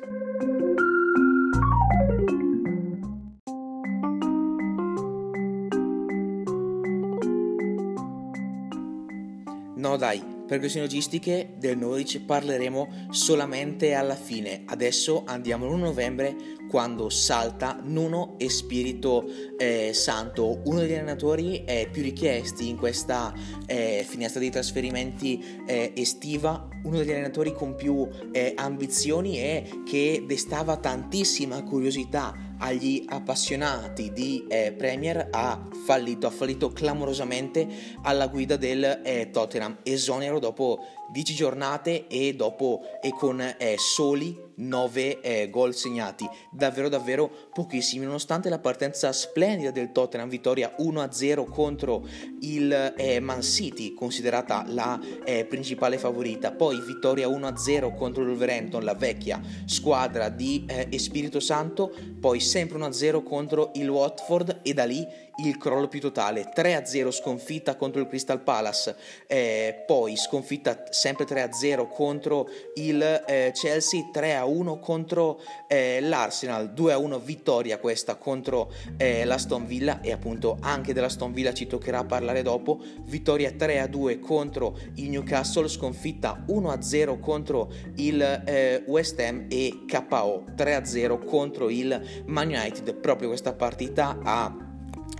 No 9.87 9.95
dai, 9.95 10.21
per 10.45 10.59
questioni 10.59 10.85
logistiche 10.85 11.53
del 11.55 11.77
Norwich 11.77 12.19
parleremo 12.19 13.07
solamente 13.09 13.93
alla 13.93 14.15
fine. 14.15 14.63
Adesso 14.65 15.23
andiamo 15.25 15.65
l'1 15.65 15.77
novembre 15.77 16.35
quando 16.69 17.09
salta 17.09 17.79
Nuno 17.81 18.35
e 18.37 18.49
Spirito 18.49 19.23
eh, 19.57 19.93
Santo, 19.93 20.59
uno 20.65 20.79
degli 20.79 20.91
allenatori 20.91 21.63
eh, 21.63 21.87
più 21.89 22.01
richiesti 22.01 22.67
in 22.67 22.75
questa 22.75 23.33
eh, 23.65 24.05
finestra 24.05 24.41
di 24.41 24.49
trasferimenti 24.49 25.61
eh, 25.65 25.93
estiva, 25.95 26.67
uno 26.83 26.97
degli 26.97 27.11
allenatori 27.11 27.53
con 27.53 27.75
più 27.75 28.05
eh, 28.33 28.51
ambizioni 28.57 29.39
e 29.39 29.83
che 29.85 30.25
destava 30.27 30.75
tantissima 30.75 31.63
curiosità 31.63 32.46
agli 32.59 33.05
appassionati 33.07 34.11
di 34.11 34.45
eh, 34.47 34.73
Premier 34.77 35.27
ha 35.31 35.67
fallito, 35.85 36.27
ha 36.27 36.31
fallito 36.31 36.71
clamorosamente 36.71 37.67
alla 38.03 38.27
guida 38.27 38.55
del 38.55 39.01
eh, 39.03 39.29
Tottenham, 39.31 39.77
esonero 39.83 40.39
dopo 40.39 40.85
10 41.11 41.33
giornate 41.33 42.07
e 42.07 42.35
dopo 42.35 42.81
e 43.01 43.11
con 43.11 43.39
eh, 43.41 43.75
soli 43.77 44.45
9 44.57 45.21
eh, 45.21 45.49
gol 45.49 45.75
segnati, 45.75 46.27
davvero 46.51 46.89
davvero 46.89 47.29
pochissimi, 47.53 48.05
nonostante 48.05 48.49
la 48.49 48.59
partenza 48.59 49.11
splendida 49.11 49.71
del 49.71 49.91
Tottenham, 49.91 50.29
vittoria 50.29 50.75
1-0 50.79 51.47
contro 51.49 52.07
il 52.41 52.93
eh, 52.97 53.19
Man 53.19 53.43
City, 53.43 53.93
considerata 53.93 54.63
la 54.67 54.99
eh, 55.23 55.45
principale 55.45 55.97
favorita, 55.97 56.51
poi 56.51 56.81
vittoria 56.81 57.27
1-0 57.27 57.95
contro 57.95 58.23
il 58.23 58.29
Wolverhampton, 58.29 58.83
la 58.83 58.95
vecchia 58.95 59.39
squadra 59.65 60.29
di 60.29 60.65
eh, 60.67 60.87
Espirito 60.89 61.39
Santo, 61.39 61.93
poi 62.19 62.39
sempre 62.39 62.79
1-0 62.79 63.23
contro 63.23 63.71
il 63.75 63.89
Watford 63.89 64.59
e 64.63 64.73
da 64.73 64.85
lì 64.85 65.05
il 65.37 65.57
crollo 65.57 65.87
più 65.87 65.99
totale 65.99 66.51
3-0 66.55 67.11
sconfitta 67.11 67.75
contro 67.75 68.01
il 68.01 68.07
Crystal 68.07 68.41
Palace 68.41 68.95
eh, 69.27 69.83
poi 69.85 70.15
sconfitta 70.15 70.85
sempre 70.89 71.25
3-0 71.25 71.87
contro 71.89 72.47
il 72.75 73.01
eh, 73.01 73.51
Chelsea 73.53 74.09
3-1 74.13 74.79
contro 74.79 75.41
eh, 75.67 75.99
l'Arsenal 76.01 76.73
2-1 76.75 77.21
vittoria 77.21 77.77
questa 77.77 78.15
contro 78.15 78.71
eh, 78.97 79.25
l'Aston 79.25 79.65
Villa 79.65 80.01
e 80.01 80.11
appunto 80.11 80.57
anche 80.61 80.93
dell'Aston 80.93 81.33
Villa 81.33 81.53
ci 81.53 81.67
toccherà 81.67 82.03
parlare 82.03 82.41
dopo. 82.41 82.79
Vittoria 83.03 83.51
3-2 83.51 84.19
contro 84.19 84.77
il 84.95 85.09
Newcastle 85.09 85.67
sconfitta 85.67 86.43
1-0 86.47 87.19
contro 87.19 87.71
il 87.95 88.21
eh, 88.21 88.83
West 88.87 89.19
Ham 89.19 89.45
e 89.49 89.85
KO 89.87 90.45
3-0 90.55 91.25
contro 91.25 91.69
il 91.69 92.23
Man 92.25 92.47
United. 92.47 92.95
Proprio 92.95 93.29
questa 93.29 93.53
partita 93.53 94.19
ha 94.23 94.66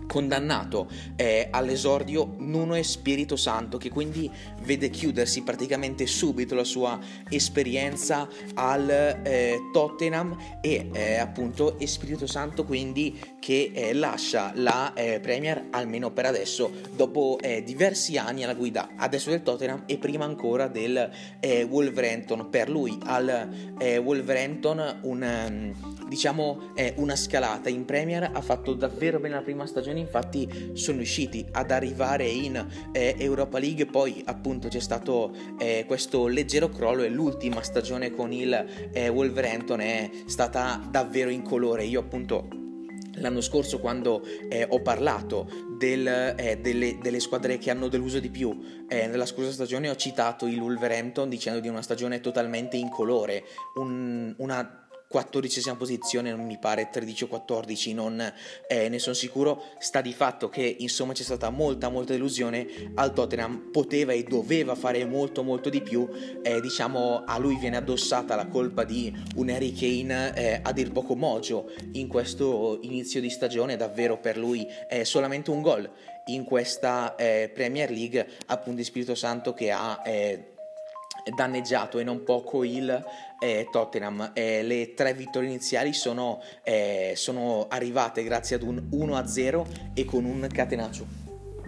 condannato 0.08 0.90
eh, 1.16 1.48
all'esordio 1.52 2.36
Nuno 2.38 2.76
e 2.76 2.84
Spirito 2.84 3.36
Santo 3.36 3.78
che 3.78 3.90
quindi 3.90 4.32
vede 4.64 4.90
chiudersi 4.90 5.44
praticamente 5.44 6.06
subito 6.08 6.56
la 6.56 6.64
sua 6.64 7.00
esperienza 7.30 8.28
al 8.56 8.90
eh, 8.90 9.58
Tottenham 9.72 10.36
e 10.62 10.90
eh, 10.94 11.18
appunto 11.18 11.78
Spirito 11.88 12.28
Santo 12.28 12.64
quindi 12.64 13.20
che 13.40 13.72
eh, 13.74 13.94
lascia 13.94 14.52
la 14.56 14.94
eh, 14.94 15.20
Premier 15.20 15.68
almeno 15.72 16.12
per 16.12 16.26
adesso 16.26 16.72
dopo 16.96 17.38
eh, 17.42 17.64
diversi 17.64 18.18
anni 18.18 18.44
alla 18.44 18.54
guida 18.54 18.90
adesso 18.98 19.30
del 19.30 19.42
Tottenham 19.42 19.84
e 19.86 19.98
prima 19.98 20.26
ancora 20.26 20.68
del 20.68 21.10
Wolverhampton. 21.70 22.50
Per 22.50 22.70
lui 22.70 22.98
al 23.06 23.76
Wolverhampton 24.04 25.00
un 25.04 25.74
um, 25.76 26.08
diciamo 26.08 26.74
una 26.96 27.16
scalata. 27.16 27.70
In 27.70 27.86
Premier 27.86 28.30
ha 28.34 28.42
fatto 28.42 28.74
davvero 28.74 29.20
bene 29.20 29.36
la 29.36 29.42
prima 29.42 29.66
stagione 29.66 29.97
stagione 29.98 30.00
infatti 30.00 30.72
sono 30.74 30.98
riusciti 30.98 31.46
ad 31.52 31.72
arrivare 31.72 32.28
in 32.28 32.66
eh, 32.92 33.16
Europa 33.18 33.60
League. 33.60 33.86
Poi 33.88 34.22
appunto 34.26 34.68
c'è 34.68 34.80
stato 34.80 35.34
eh, 35.58 35.86
questo 35.88 36.28
leggero 36.28 36.70
crollo 36.70 37.04
e 37.04 37.10
l'ultima 37.10 37.62
stagione 37.62 38.12
con 38.12 38.32
il 38.32 38.90
eh, 38.92 39.10
Wolverhampton 39.10 39.82
è 39.82 40.10
stata 40.26 40.82
davvero 40.90 41.30
incolore. 41.30 41.84
Io 41.84 42.00
appunto 42.00 42.66
L'anno 43.20 43.42
scorso 43.42 43.80
quando 43.80 44.22
eh, 44.48 44.68
ho 44.70 44.80
parlato 44.84 45.50
del, 45.76 46.06
eh, 46.06 46.60
delle, 46.62 47.00
delle, 47.02 47.20
squadre 47.20 47.58
che 47.58 47.72
hanno 47.72 47.88
deluso 47.88 48.20
di 48.20 48.30
più, 48.30 48.56
eh, 48.88 49.08
nella 49.08 49.26
scorsa 49.26 49.52
stagione 49.52 49.90
ho 49.90 49.96
citato 49.96 50.46
il 50.46 50.60
Wolverhampton 50.60 51.28
dicendo 51.28 51.60
di 51.60 51.68
una 51.68 51.82
stagione 51.82 52.20
totalmente 52.20 52.78
incolore, 52.78 53.44
un, 53.74 54.36
una 54.38 54.87
14 55.08 55.76
posizione, 55.78 56.32
non 56.32 56.46
mi 56.46 56.58
pare 56.58 56.90
13 56.92 57.26
o 57.26 57.28
14, 57.28 57.94
non 57.94 58.34
eh, 58.68 58.90
ne 58.90 59.00
sono 59.00 59.16
sicuro. 59.16 59.64
Sta 59.80 60.02
di 60.02 60.14
fatto 60.14 60.50
che 60.50 60.76
insomma 60.80 61.14
c'è 61.14 61.24
stata 61.24 61.50
molta 61.50 61.90
molta 61.90 62.14
delusione 62.14 62.92
al 62.96 63.14
Tottenham, 63.14 63.70
poteva 63.72 64.12
e 64.12 64.24
doveva 64.24 64.76
fare 64.76 65.06
molto 65.06 65.44
molto 65.44 65.70
di 65.70 65.82
più. 65.82 66.08
Eh, 66.42 66.60
diciamo 66.62 67.24
a 67.26 67.38
lui 67.38 67.58
viene 67.58 67.78
addossata 67.78 68.36
la 68.36 68.48
colpa 68.48 68.84
di 68.84 69.14
un 69.36 69.50
Harry 69.50 69.74
Kane 69.74 70.36
eh, 70.36 70.60
a 70.62 70.72
dir 70.74 70.92
poco 70.92 71.16
mogio 71.16 71.72
in 71.94 72.08
questo 72.08 72.80
inizio 72.82 73.22
di 73.22 73.30
stagione, 73.30 73.78
davvero 73.78 74.20
per 74.20 74.38
lui 74.38 74.68
è 74.88 75.04
solamente 75.04 75.52
un 75.52 75.62
gol 75.62 75.90
in 76.26 76.44
questa 76.44 77.16
eh, 77.16 77.50
Premier 77.54 77.90
League, 77.90 78.28
appunto 78.48 78.78
di 78.78 78.84
Spirito 78.84 79.16
Santo 79.16 79.54
che 79.54 79.72
ha 79.72 80.02
eh, 80.06 80.57
danneggiato 81.36 82.00
e 82.00 82.04
non 82.04 82.24
poco 82.24 82.64
il 82.64 83.06
eh, 83.40 83.68
Tottenham. 83.72 84.32
Eh, 84.34 84.64
le 84.64 84.94
tre 84.94 85.14
vittorie 85.14 85.50
iniziali 85.50 85.94
sono, 85.94 86.42
eh, 86.64 87.14
sono 87.16 87.68
arrivate 87.70 88.24
grazie 88.24 88.56
ad 88.56 88.64
un 88.64 88.90
1-0 88.92 89.94
e 89.94 90.06
con 90.06 90.26
un 90.26 90.48
catenaccio 90.52 91.28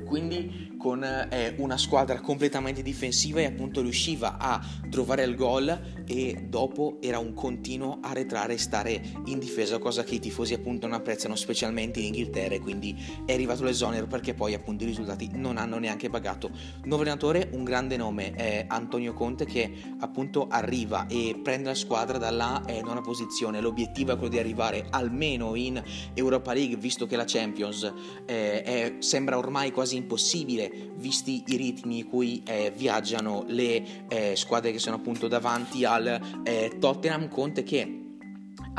quindi 0.09 0.68
con 0.79 1.03
eh, 1.03 1.53
una 1.57 1.77
squadra 1.77 2.21
completamente 2.21 2.81
difensiva 2.81 3.41
e 3.41 3.45
appunto 3.45 3.81
riusciva 3.81 4.37
a 4.37 4.65
trovare 4.89 5.23
il 5.25 5.35
gol 5.35 6.03
e 6.07 6.45
dopo 6.47 6.97
era 7.01 7.19
un 7.19 7.33
continuo 7.33 7.99
arretrare 8.01 8.53
e 8.53 8.57
stare 8.57 9.01
in 9.25 9.39
difesa, 9.39 9.77
cosa 9.77 10.03
che 10.03 10.15
i 10.15 10.19
tifosi 10.19 10.53
appunto 10.53 10.87
non 10.87 10.95
apprezzano 10.95 11.35
specialmente 11.35 11.99
in 11.99 12.05
Inghilterra 12.05 12.55
e 12.55 12.59
quindi 12.61 12.95
è 13.25 13.33
arrivato 13.33 13.63
l'esonero 13.65 14.07
perché 14.07 14.33
poi 14.33 14.53
appunto 14.53 14.85
i 14.85 14.87
risultati 14.87 15.29
non 15.33 15.57
hanno 15.57 15.77
neanche 15.79 16.09
pagato. 16.09 16.49
Nuovo 16.85 17.03
allenatore, 17.03 17.49
un 17.51 17.65
grande 17.65 17.97
nome, 17.97 18.31
è 18.33 18.63
Antonio 18.67 19.13
Conte 19.13 19.45
che 19.45 19.69
appunto 19.99 20.47
arriva 20.47 21.07
e 21.07 21.37
prende 21.43 21.67
la 21.67 21.75
squadra 21.75 22.17
dalla 22.17 22.63
eh, 22.65 22.81
nona 22.81 23.01
posizione, 23.01 23.59
l'obiettivo 23.59 24.13
è 24.13 24.15
quello 24.15 24.31
di 24.31 24.39
arrivare 24.39 24.87
almeno 24.91 25.55
in 25.55 25.83
Europa 26.13 26.53
League 26.53 26.77
visto 26.77 27.05
che 27.05 27.17
la 27.17 27.25
Champions 27.25 27.83
eh, 28.25 28.63
è, 28.63 28.95
sembra 28.99 29.37
ormai 29.37 29.71
quasi 29.71 29.97
impossibile 29.97 30.67
visti 30.95 31.43
i 31.47 31.55
ritmi 31.55 31.99
in 31.99 32.09
cui 32.09 32.41
eh, 32.45 32.71
viaggiano 32.75 33.43
le 33.47 34.07
eh, 34.07 34.35
squadre 34.35 34.71
che 34.71 34.79
sono 34.79 34.97
appunto 34.97 35.27
davanti 35.27 35.85
al 35.85 36.41
eh, 36.43 36.77
Tottenham. 36.79 37.29
Conte 37.29 37.63
che 37.63 38.08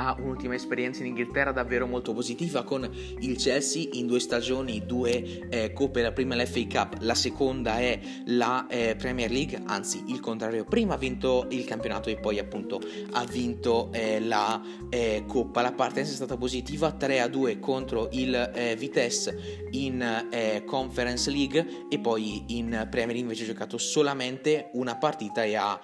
ha 0.00 0.16
un'ultima 0.18 0.54
esperienza 0.54 1.00
in 1.00 1.08
Inghilterra 1.08 1.52
davvero 1.52 1.86
molto 1.86 2.14
positiva 2.14 2.62
con 2.64 2.88
il 3.18 3.36
Chelsea 3.36 3.88
in 3.92 4.06
due 4.06 4.18
stagioni, 4.18 4.86
due 4.86 5.48
eh, 5.50 5.72
coppe, 5.74 6.00
la 6.00 6.12
prima 6.12 6.34
è 6.34 6.42
l'FA 6.42 6.66
Cup, 6.66 6.96
la 7.00 7.14
seconda 7.14 7.78
è 7.78 8.00
la 8.26 8.66
eh, 8.66 8.96
Premier 8.96 9.30
League, 9.30 9.60
anzi 9.66 10.04
il 10.06 10.20
contrario, 10.20 10.64
prima 10.64 10.94
ha 10.94 10.96
vinto 10.96 11.46
il 11.50 11.66
campionato 11.66 12.08
e 12.08 12.16
poi 12.16 12.38
appunto 12.38 12.80
ha 13.12 13.24
vinto 13.24 13.90
eh, 13.92 14.20
la 14.20 14.60
eh, 14.88 15.24
coppa. 15.26 15.60
La 15.60 15.72
partenza 15.72 16.12
è 16.12 16.14
stata 16.14 16.38
positiva 16.38 16.92
3 16.92 17.20
a 17.20 17.28
2 17.28 17.58
contro 17.58 18.08
il 18.12 18.34
eh, 18.54 18.76
Vitesse 18.76 19.68
in 19.72 20.28
eh, 20.30 20.62
Conference 20.64 21.30
League 21.30 21.86
e 21.90 21.98
poi 21.98 22.56
in 22.56 22.68
Premier 22.90 23.14
League 23.14 23.20
invece 23.20 23.42
ha 23.42 23.46
giocato 23.46 23.76
solamente 23.76 24.70
una 24.72 24.96
partita 24.96 25.44
e 25.44 25.56
ha 25.56 25.78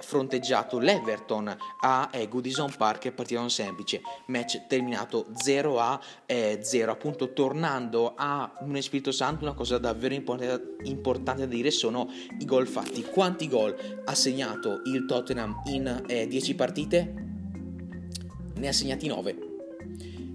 fronteggiato 0.00 0.78
l'Everton 0.78 1.54
a 1.80 2.10
Goodison 2.28 2.72
Park 2.76 3.06
e 3.06 3.12
non 3.40 3.50
semplice, 3.50 4.00
match 4.26 4.66
terminato 4.66 5.26
0 5.34 5.78
a 5.78 6.00
eh, 6.26 6.60
0, 6.62 6.92
appunto 6.92 7.32
tornando 7.32 8.14
a 8.16 8.52
un 8.60 8.80
Spirito 8.80 9.12
Santo 9.12 9.44
una 9.44 9.54
cosa 9.54 9.78
davvero 9.78 10.14
import- 10.14 10.78
importante 10.82 11.42
da 11.42 11.52
dire 11.52 11.70
sono 11.70 12.08
i 12.38 12.44
gol 12.44 12.66
fatti. 12.66 13.02
Quanti 13.02 13.48
gol 13.48 14.02
ha 14.04 14.14
segnato 14.14 14.82
il 14.84 15.06
Tottenham 15.06 15.62
in 15.66 16.04
eh, 16.06 16.26
10 16.26 16.54
partite? 16.54 17.14
Ne 18.54 18.68
ha 18.68 18.72
segnati 18.72 19.06
9 19.06 19.48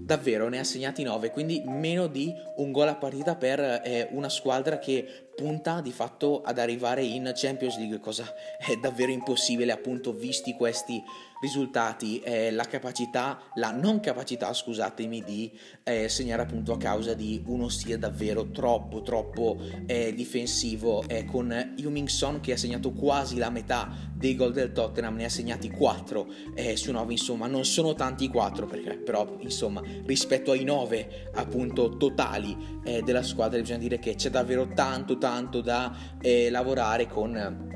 davvero 0.06 0.48
ne 0.48 0.60
ha 0.60 0.64
segnati 0.64 1.02
9, 1.02 1.32
quindi 1.32 1.64
meno 1.66 2.06
di 2.06 2.32
un 2.58 2.70
gol 2.70 2.86
a 2.86 2.94
partita 2.94 3.34
per 3.34 3.58
eh, 3.58 4.08
una 4.12 4.28
squadra 4.28 4.78
che 4.78 5.25
punta 5.36 5.80
di 5.80 5.92
fatto 5.92 6.42
ad 6.42 6.58
arrivare 6.58 7.04
in 7.04 7.30
Champions 7.34 7.76
League, 7.76 8.00
cosa 8.00 8.24
è 8.58 8.74
davvero 8.76 9.12
impossibile 9.12 9.70
appunto 9.70 10.12
visti 10.12 10.54
questi 10.54 11.00
risultati, 11.38 12.18
eh, 12.20 12.50
la 12.50 12.64
capacità, 12.64 13.38
la 13.56 13.70
non 13.70 14.00
capacità, 14.00 14.52
scusatemi, 14.54 15.22
di 15.22 15.52
eh, 15.84 16.08
segnare 16.08 16.42
appunto 16.42 16.72
a 16.72 16.78
causa 16.78 17.12
di 17.12 17.42
uno 17.46 17.68
stile 17.68 17.98
davvero 17.98 18.50
troppo 18.50 19.02
troppo 19.02 19.58
eh, 19.86 20.14
difensivo. 20.14 21.04
Con 21.26 21.74
Huming 21.78 22.08
Son 22.08 22.40
che 22.40 22.52
ha 22.52 22.56
segnato 22.56 22.92
quasi 22.92 23.36
la 23.36 23.50
metà 23.50 23.90
dei 24.14 24.34
gol 24.34 24.52
del 24.52 24.72
Tottenham, 24.72 25.16
ne 25.16 25.26
ha 25.26 25.28
segnati 25.28 25.70
4 25.70 26.26
eh, 26.54 26.76
su 26.76 26.90
9, 26.90 27.12
insomma. 27.12 27.46
Non 27.46 27.66
sono 27.66 27.94
tanti 27.94 28.28
4 28.28 28.66
perché 28.66 28.96
però 28.96 29.36
insomma 29.40 29.82
rispetto 30.06 30.52
ai 30.52 30.64
9 30.64 31.30
appunto 31.34 31.96
totali 31.98 32.80
eh, 32.82 33.02
della 33.02 33.22
squadra 33.22 33.60
bisogna 33.60 33.78
dire 33.78 33.98
che 33.98 34.14
c'è 34.14 34.30
davvero 34.30 34.68
tanto 34.74 35.18
tanto 35.18 35.18
tanto 35.26 35.60
da 35.60 35.92
eh, 36.20 36.50
lavorare 36.50 37.08
con 37.08 37.74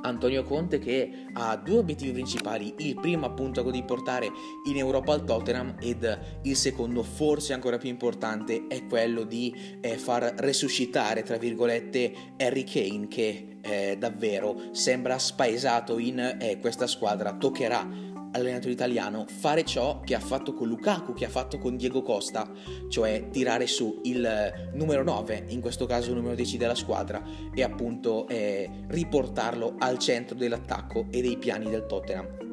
Antonio 0.00 0.42
Conte 0.44 0.78
che 0.78 1.26
ha 1.34 1.54
due 1.56 1.76
obiettivi 1.76 2.12
principali, 2.12 2.72
il 2.78 2.94
primo 2.98 3.26
appunto 3.26 3.62
quello 3.62 3.76
di 3.76 3.84
portare 3.84 4.30
in 4.66 4.78
Europa 4.78 5.12
il 5.12 5.24
Tottenham 5.24 5.74
ed 5.78 6.38
il 6.40 6.56
secondo 6.56 7.02
forse 7.02 7.52
ancora 7.52 7.76
più 7.76 7.90
importante 7.90 8.66
è 8.66 8.86
quello 8.86 9.24
di 9.24 9.54
eh, 9.82 9.98
far 9.98 10.22
resuscitare 10.38 11.22
tra 11.22 11.36
virgolette 11.36 12.14
Harry 12.38 12.64
Kane 12.64 13.08
che 13.08 13.58
eh, 13.60 13.96
davvero 13.98 14.56
sembra 14.72 15.18
spaesato 15.18 15.98
in 15.98 16.18
eh, 16.40 16.58
questa 16.60 16.86
squadra, 16.86 17.34
toccherà 17.34 18.14
allenatore 18.32 18.72
italiano 18.72 19.26
fare 19.26 19.64
ciò 19.64 20.00
che 20.00 20.14
ha 20.14 20.20
fatto 20.20 20.52
con 20.52 20.68
Lukaku, 20.68 21.14
che 21.14 21.24
ha 21.24 21.28
fatto 21.30 21.58
con 21.58 21.76
Diego 21.76 22.02
Costa, 22.02 22.50
cioè 22.88 23.28
tirare 23.30 23.66
su 23.66 24.00
il 24.04 24.70
numero 24.74 25.02
9, 25.02 25.46
in 25.48 25.60
questo 25.60 25.86
caso 25.86 26.10
il 26.10 26.16
numero 26.16 26.34
10 26.34 26.56
della 26.56 26.74
squadra, 26.74 27.22
e 27.54 27.62
appunto 27.62 28.26
eh, 28.28 28.68
riportarlo 28.88 29.74
al 29.78 29.98
centro 29.98 30.36
dell'attacco 30.36 31.06
e 31.10 31.20
dei 31.22 31.36
piani 31.36 31.70
del 31.70 31.86
Tottenham. 31.86 32.44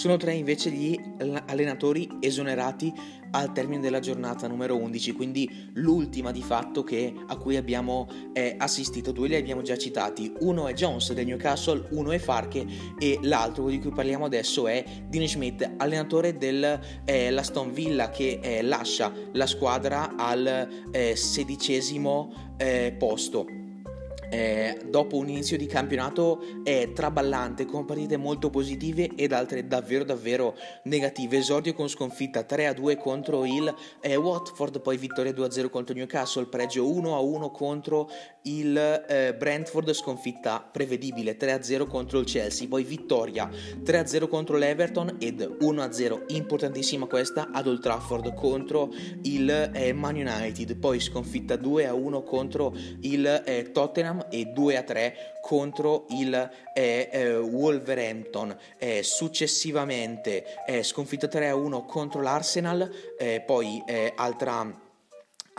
Sono 0.00 0.16
tre 0.16 0.32
invece 0.32 0.70
gli 0.70 0.98
allenatori 1.46 2.08
esonerati 2.20 2.90
al 3.32 3.52
termine 3.52 3.80
della 3.80 4.00
giornata 4.00 4.46
numero 4.46 4.76
11, 4.76 5.12
quindi 5.12 5.70
l'ultima 5.74 6.30
di 6.30 6.42
fatto 6.42 6.82
che, 6.82 7.14
a 7.26 7.36
cui 7.36 7.56
abbiamo 7.56 8.08
eh, 8.32 8.54
assistito. 8.58 9.12
Due 9.12 9.28
li 9.28 9.36
abbiamo 9.36 9.62
già 9.62 9.76
citati, 9.76 10.32
uno 10.40 10.68
è 10.68 10.72
Jones 10.72 11.12
del 11.12 11.26
Newcastle, 11.26 11.88
uno 11.90 12.12
è 12.12 12.18
Farke 12.18 12.66
e 12.98 13.18
l'altro 13.22 13.68
di 13.68 13.78
cui 13.80 13.90
parliamo 13.90 14.24
adesso 14.24 14.66
è 14.66 14.84
Dean 15.08 15.26
Schmidt, 15.26 15.70
allenatore 15.76 16.36
dell'Aston 16.36 17.68
eh, 17.68 17.72
Villa 17.72 18.10
che 18.10 18.40
eh, 18.42 18.62
lascia 18.62 19.12
la 19.32 19.46
squadra 19.46 20.16
al 20.16 20.68
eh, 20.90 21.16
sedicesimo 21.16 22.54
eh, 22.56 22.94
posto 22.98 23.59
eh, 24.30 24.78
dopo 24.86 25.16
un 25.16 25.28
inizio 25.28 25.56
di 25.56 25.66
campionato 25.66 26.42
è 26.62 26.92
traballante 26.92 27.66
con 27.66 27.84
partite 27.84 28.16
molto 28.16 28.48
positive 28.48 29.10
ed 29.16 29.32
altre 29.32 29.66
davvero 29.66 30.04
davvero 30.04 30.56
negative. 30.84 31.38
Esordio 31.38 31.74
con 31.74 31.88
sconfitta 31.88 32.46
3-2 32.48 32.96
contro 32.96 33.44
il 33.44 33.72
eh, 34.00 34.16
Watford, 34.16 34.80
poi 34.80 34.96
vittoria 34.96 35.32
2-0 35.32 35.68
contro 35.68 35.94
Newcastle, 35.94 36.46
pregio 36.46 36.86
1-1 36.86 37.50
contro 37.50 38.08
il 38.42 38.76
eh, 38.76 39.34
Brentford, 39.34 39.92
sconfitta 39.92 40.60
prevedibile 40.60 41.36
3-0 41.36 41.86
contro 41.86 42.20
il 42.20 42.26
Chelsea, 42.26 42.68
poi 42.68 42.84
vittoria 42.84 43.48
3-0 43.48 44.28
contro 44.28 44.56
l'Everton 44.56 45.16
ed 45.18 45.40
1-0 45.60 46.22
importantissima 46.28 47.06
questa 47.06 47.50
ad 47.52 47.66
Old 47.66 47.80
Trafford 47.80 48.34
contro 48.34 48.90
il 49.22 49.70
eh, 49.72 49.92
Man 49.92 50.14
United, 50.14 50.76
poi 50.76 51.00
sconfitta 51.00 51.56
2-1 51.56 52.24
contro 52.24 52.74
il 53.00 53.26
eh, 53.44 53.70
E 54.28 54.46
2 54.46 54.76
a 54.76 54.82
3 54.82 55.38
contro 55.40 56.06
il 56.10 56.50
eh, 56.74 57.08
eh, 57.10 57.36
Wolverhampton. 57.36 58.56
Eh, 58.78 59.02
successivamente 59.02 60.44
sconfitta 60.82 61.28
3 61.28 61.48
a 61.48 61.56
1 61.56 61.84
contro 61.84 62.20
l'Arsenal, 62.20 62.90
eh, 63.18 63.42
poi 63.44 63.82
eh, 63.86 64.12
altra 64.16 64.88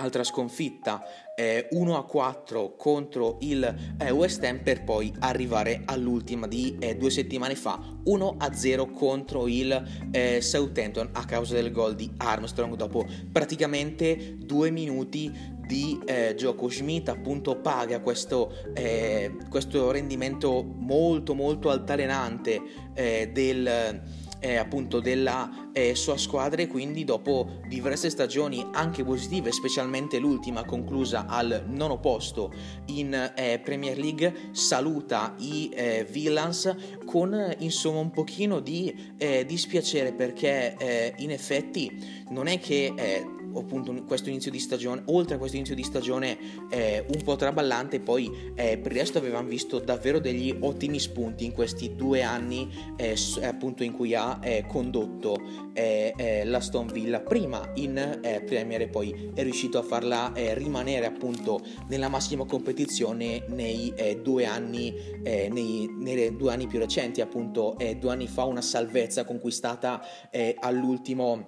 altra 0.01 0.23
sconfitta 0.23 1.03
eh, 1.35 1.67
1 1.71 1.97
a 1.97 2.03
4 2.03 2.75
contro 2.75 3.37
il 3.41 3.95
eh, 3.97 4.11
West 4.11 4.43
Ham 4.43 4.61
per 4.61 4.83
poi 4.83 5.13
arrivare 5.19 5.83
all'ultima 5.85 6.47
di 6.47 6.75
eh, 6.79 6.95
due 6.95 7.09
settimane 7.09 7.55
fa 7.55 7.79
1 8.03 8.35
a 8.37 8.53
0 8.53 8.87
contro 8.87 9.47
il 9.47 10.09
eh, 10.11 10.41
Southampton 10.41 11.09
a 11.13 11.25
causa 11.25 11.53
del 11.53 11.71
gol 11.71 11.95
di 11.95 12.11
Armstrong. 12.17 12.75
Dopo 12.75 13.05
praticamente 13.31 14.35
due 14.37 14.71
minuti 14.71 15.59
di 15.65 15.97
eh, 16.05 16.33
gioco 16.35 16.67
Schmidt 16.67 17.07
appunto 17.07 17.55
paga 17.57 18.01
questo, 18.01 18.51
eh, 18.73 19.37
questo 19.49 19.89
rendimento 19.91 20.63
molto 20.63 21.33
molto 21.33 21.69
altalenante 21.69 22.89
del 22.93 24.01
eh, 24.41 24.57
appunto 24.57 24.99
della 24.99 25.69
eh, 25.71 25.95
sua 25.95 26.17
squadra 26.17 26.61
e 26.61 26.67
quindi 26.67 27.05
dopo 27.05 27.61
diverse 27.67 28.09
stagioni 28.09 28.67
anche 28.73 29.03
positive, 29.05 29.51
specialmente 29.51 30.19
l'ultima 30.19 30.65
conclusa 30.65 31.27
al 31.27 31.63
nono 31.67 31.99
posto 31.99 32.51
in 32.87 33.13
eh, 33.35 33.61
Premier 33.63 33.97
League, 33.97 34.49
saluta 34.51 35.35
i 35.37 35.69
eh, 35.73 36.05
Villans 36.09 36.75
con 37.05 37.55
insomma 37.59 37.99
un 37.99 38.11
pochino 38.11 38.59
di 38.59 39.13
eh, 39.17 39.45
dispiacere 39.45 40.11
perché 40.11 40.75
eh, 40.77 41.13
in 41.17 41.31
effetti 41.31 42.23
non 42.29 42.47
è 42.47 42.59
che 42.59 43.39
appunto 43.55 43.93
questo 44.03 44.29
inizio 44.29 44.51
di 44.51 44.59
stagione, 44.59 45.03
oltre 45.05 45.35
a 45.35 45.37
questo 45.37 45.57
inizio 45.57 45.75
di 45.75 45.83
stagione 45.83 46.37
eh, 46.69 47.05
un 47.07 47.21
po' 47.23 47.35
traballante, 47.35 47.99
poi 47.99 48.51
eh, 48.55 48.77
per 48.77 48.91
il 48.91 48.97
resto 48.97 49.17
avevamo 49.17 49.47
visto 49.47 49.79
davvero 49.79 50.19
degli 50.19 50.55
ottimi 50.59 50.99
spunti 50.99 51.45
in 51.45 51.51
questi 51.53 51.95
due 51.95 52.21
anni 52.21 52.69
eh, 52.95 53.15
appunto 53.43 53.83
in 53.83 53.93
cui 53.93 54.15
ha 54.15 54.39
eh, 54.41 54.65
condotto 54.67 55.37
eh, 55.73 56.13
eh, 56.15 56.45
la 56.45 56.59
Stone 56.59 56.91
Villa. 56.91 57.19
Prima 57.21 57.71
in 57.75 58.19
Premier 58.45 58.81
e 58.81 58.87
poi 58.87 59.31
è 59.33 59.43
riuscito 59.43 59.77
a 59.77 59.83
farla 59.83 60.31
rimanere 60.53 61.05
appunto 61.05 61.61
nella 61.87 62.09
massima 62.09 62.45
competizione 62.45 63.43
nei 63.47 63.93
due 64.21 64.45
anni 64.45 64.93
nei, 65.21 65.87
nei, 65.97 66.35
due 66.35 66.51
anni 66.51 66.67
più 66.67 66.79
recenti 66.79 67.21
appunto 67.21 67.75
due 67.97 68.11
anni 68.11 68.27
fa 68.27 68.43
una 68.43 68.61
salvezza 68.61 69.23
conquistata 69.23 70.01
all'ultimo 70.59 71.47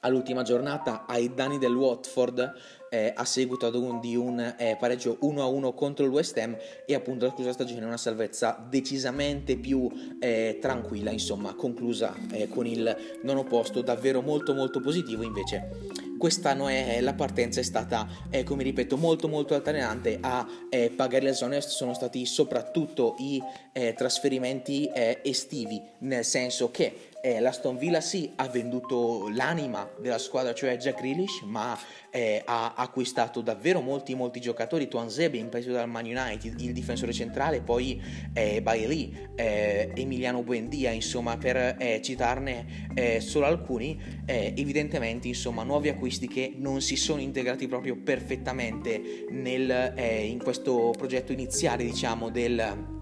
all'ultima 0.00 0.42
giornata 0.42 1.04
ai 1.06 1.32
danni 1.34 1.58
del 1.58 1.74
Watford 1.74 2.78
eh, 2.90 3.12
a 3.14 3.24
seguito 3.24 3.70
un, 3.80 4.00
di 4.00 4.16
un 4.16 4.40
eh, 4.58 4.76
pareggio 4.78 5.18
1-1 5.22 5.74
contro 5.74 6.04
il 6.04 6.10
West 6.10 6.36
Ham 6.38 6.56
e 6.84 6.94
appunto 6.94 7.26
la 7.26 7.32
scorsa 7.32 7.52
stagione 7.52 7.84
una 7.86 7.96
salvezza 7.96 8.64
decisamente 8.68 9.56
più 9.56 9.88
eh, 10.18 10.58
tranquilla, 10.60 11.10
insomma 11.10 11.54
conclusa 11.54 12.14
eh, 12.32 12.48
con 12.48 12.66
il 12.66 12.96
nono 13.22 13.44
posto 13.44 13.80
davvero 13.80 14.22
molto 14.22 14.54
molto 14.54 14.80
positivo. 14.80 15.22
Invece 15.22 16.08
quest'anno 16.18 16.66
è, 16.66 17.00
la 17.00 17.14
partenza 17.14 17.60
è 17.60 17.62
stata, 17.62 18.08
eh, 18.28 18.42
come 18.42 18.64
ripeto, 18.64 18.96
molto 18.96 19.28
molto 19.28 19.54
altalenante 19.54 20.18
a 20.20 20.46
eh, 20.68 20.90
pagare 20.90 21.24
le 21.24 21.32
zone 21.34 21.60
sono 21.60 21.94
stati 21.94 22.26
soprattutto 22.26 23.14
i 23.18 23.40
eh, 23.72 23.94
trasferimenti 23.94 24.86
eh, 24.86 25.20
estivi, 25.22 25.80
nel 25.98 26.24
senso 26.24 26.72
che 26.72 27.09
eh, 27.22 27.40
l'Aston 27.40 27.76
Villa 27.76 28.00
sì 28.00 28.32
ha 28.36 28.48
venduto 28.48 29.28
l'anima 29.28 29.88
della 29.98 30.18
squadra, 30.18 30.54
cioè 30.54 30.76
Jack 30.76 30.98
Grealish, 30.98 31.42
ma 31.42 31.78
eh, 32.10 32.42
ha 32.44 32.74
acquistato 32.74 33.40
davvero 33.40 33.80
molti 33.80 34.14
molti 34.14 34.40
giocatori, 34.40 34.88
Tuanzebe 34.88 35.36
in 35.36 35.48
prestito 35.48 35.74
dal 35.74 35.88
Man 35.88 36.04
United, 36.04 36.60
il 36.60 36.72
difensore 36.72 37.12
centrale, 37.12 37.60
poi 37.60 38.00
eh, 38.32 38.62
Bailey, 38.62 39.30
eh, 39.34 39.92
Emiliano 39.94 40.42
Buendia, 40.42 40.90
insomma 40.90 41.36
per 41.36 41.76
eh, 41.78 42.00
citarne 42.02 42.88
eh, 42.94 43.20
solo 43.20 43.46
alcuni, 43.46 44.18
evidentemente 44.24 45.28
insomma 45.28 45.62
nuovi 45.62 45.88
acquisti 45.88 46.28
che 46.28 46.52
non 46.56 46.80
si 46.80 46.96
sono 46.96 47.20
integrati 47.20 47.66
proprio 47.66 47.96
perfettamente 47.96 49.26
nel, 49.30 49.92
in 49.96 50.38
questo 50.38 50.92
progetto 50.96 51.32
iniziale 51.32 51.84
diciamo 51.84 52.30
del 52.30 52.98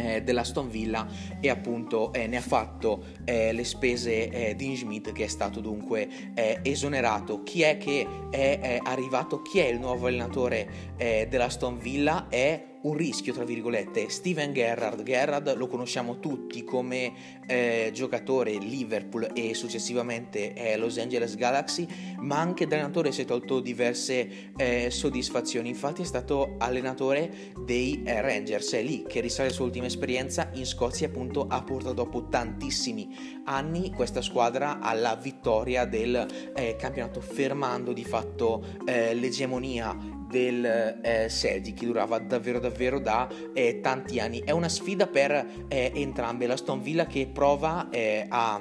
eh, 0.00 0.22
dell'Aston 0.22 0.68
Villa 0.68 1.06
e 1.40 1.48
appunto 1.48 2.12
eh, 2.12 2.26
ne 2.26 2.38
ha 2.38 2.42
fatto 2.42 3.04
eh, 3.24 3.52
le 3.52 3.64
spese 3.64 4.28
eh, 4.28 4.54
Dean 4.54 4.76
Schmidt 4.76 5.12
che 5.12 5.24
è 5.24 5.28
stato 5.28 5.60
dunque 5.60 6.08
eh, 6.34 6.60
esonerato. 6.62 7.42
Chi 7.42 7.62
è 7.62 7.76
che 7.78 8.06
è 8.30 8.80
arrivato? 8.82 9.42
Chi 9.42 9.58
è 9.58 9.66
il 9.66 9.78
nuovo 9.78 10.06
allenatore 10.06 10.94
eh, 10.96 11.26
dell'Aston 11.28 11.78
Villa? 11.78 12.28
È 12.28 12.69
un 12.82 12.94
rischio, 12.94 13.32
tra 13.32 13.44
virgolette. 13.44 14.08
Steven 14.08 14.52
Gerrard, 14.52 15.02
Gerrard 15.02 15.56
lo 15.56 15.66
conosciamo 15.66 16.18
tutti 16.18 16.64
come 16.64 17.12
eh, 17.46 17.90
giocatore 17.92 18.52
Liverpool 18.52 19.30
e 19.34 19.54
successivamente 19.54 20.54
eh, 20.54 20.76
Los 20.76 20.98
Angeles 20.98 21.34
Galaxy, 21.36 21.86
ma 22.18 22.38
anche 22.38 22.66
da 22.66 22.76
allenatore 22.76 23.12
si 23.12 23.22
è 23.22 23.24
tolto 23.24 23.60
diverse 23.60 24.52
eh, 24.56 24.90
soddisfazioni. 24.90 25.68
Infatti 25.68 26.02
è 26.02 26.06
stato 26.06 26.54
allenatore 26.58 27.52
dei 27.64 28.02
eh, 28.04 28.20
Rangers, 28.20 28.72
è 28.72 28.82
lì 28.82 29.04
che 29.06 29.20
risale 29.20 29.48
la 29.48 29.54
sua 29.54 29.64
ultima 29.66 29.86
esperienza 29.86 30.50
in 30.54 30.66
Scozia 30.66 31.08
appunto 31.08 31.46
ha 31.48 31.62
portato 31.62 31.94
dopo 31.94 32.28
tantissimi 32.28 33.42
anni 33.44 33.92
questa 33.92 34.22
squadra 34.22 34.78
alla 34.80 35.16
vittoria 35.16 35.84
del 35.84 36.26
eh, 36.54 36.76
campionato 36.76 37.20
fermando 37.20 37.92
di 37.92 38.04
fatto 38.04 38.64
eh, 38.84 39.14
l'egemonia 39.14 40.18
del 40.30 40.64
eh, 40.64 41.28
Celtic 41.28 41.74
che 41.74 41.86
durava 41.86 42.18
davvero 42.18 42.60
davvero 42.60 42.98
da 42.98 43.28
eh, 43.52 43.80
tanti 43.80 44.20
anni. 44.20 44.40
È 44.40 44.52
una 44.52 44.68
sfida 44.68 45.06
per 45.06 45.32
eh, 45.68 45.92
entrambe, 45.94 46.46
la 46.46 46.56
Stone 46.56 46.82
Villa 46.82 47.06
che 47.06 47.28
prova 47.32 47.88
eh, 47.90 48.26
a 48.28 48.60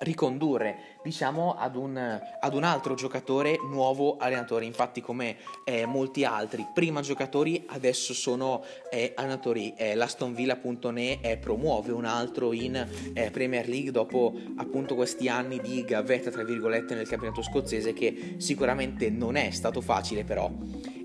ricondurre 0.00 0.93
diciamo 1.04 1.54
ad 1.54 1.76
un, 1.76 1.96
ad 1.96 2.54
un, 2.54 2.64
altro 2.64 2.94
giocatore 2.94 3.58
nuovo 3.62 4.16
allenatore. 4.16 4.64
Infatti 4.64 5.00
come 5.00 5.36
eh, 5.64 5.84
molti 5.84 6.24
altri. 6.24 6.66
Prima 6.72 7.02
giocatori 7.02 7.64
adesso 7.68 8.14
sono 8.14 8.64
eh, 8.90 9.12
allenatori. 9.14 9.74
Eh, 9.76 9.94
l'Aston 9.94 10.34
Villa 10.34 10.54
appunto 10.54 10.90
ne 10.90 11.20
eh, 11.20 11.36
promuove 11.36 11.92
un 11.92 12.06
altro 12.06 12.52
in 12.52 12.74
eh, 13.12 13.30
Premier 13.30 13.68
League 13.68 13.90
dopo 13.90 14.34
appunto 14.56 14.94
questi 14.94 15.28
anni 15.28 15.60
di 15.60 15.84
gavetta 15.84 16.30
tra 16.30 16.42
virgolette 16.42 16.94
nel 16.94 17.06
campionato 17.06 17.42
scozzese 17.42 17.92
che 17.92 18.36
sicuramente 18.38 19.10
non 19.10 19.36
è 19.36 19.50
stato 19.50 19.82
facile 19.82 20.24
però 20.24 20.50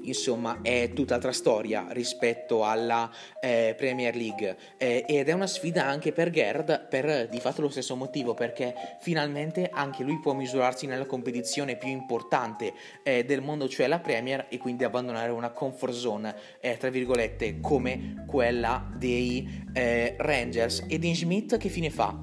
insomma 0.10 0.60
è 0.62 0.92
tutt'altra 0.94 1.32
storia 1.32 1.88
rispetto 1.90 2.66
alla 2.66 3.10
eh, 3.40 3.74
Premier 3.78 4.16
League. 4.16 4.58
Eh, 4.78 5.06
ed 5.08 5.30
è 5.30 5.32
una 5.32 5.48
sfida 5.48 5.86
anche 5.86 6.12
per 6.12 6.30
Gerd 6.30 6.88
per 6.88 7.28
di 7.30 7.40
fatto 7.40 7.62
lo 7.62 7.70
stesso 7.70 7.96
motivo 7.96 8.34
perché 8.34 8.76
finalmente 9.00 9.70
anche 9.72 10.04
lui 10.04 10.20
può 10.20 10.34
misurarsi 10.34 10.86
nella 10.86 11.06
competizione 11.06 11.78
più 11.78 11.90
importante 11.90 12.74
eh, 13.04 13.24
del 13.24 13.42
mondo 13.42 13.68
cioè 13.68 13.88
la 13.88 14.00
Premier 14.00 14.48
e 14.50 14.58
quindi 14.58 14.84
abbandonare 14.84 15.32
una 15.32 15.52
comfort 15.52 15.94
zone 15.94 16.36
eh, 16.60 16.78
tra 16.78 16.90
virgolette 16.90 17.60
come 17.62 18.26
quella 18.28 18.90
dei 18.96 19.66
eh, 19.74 20.16
Rangers. 20.18 20.86
E 20.88 21.00
Dean 21.00 21.16
Schmidt 21.16 21.58
che 21.58 21.70
fine 21.70 21.90
fa? 21.90 22.18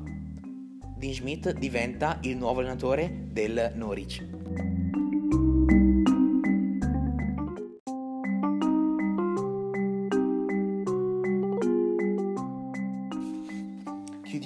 Dean 0.97 1.13
Schmidt 1.13 1.53
diventa 1.53 2.19
il 2.23 2.37
nuovo 2.37 2.61
allenatore 2.61 3.27
del 3.31 3.73
Norwich 3.75 4.36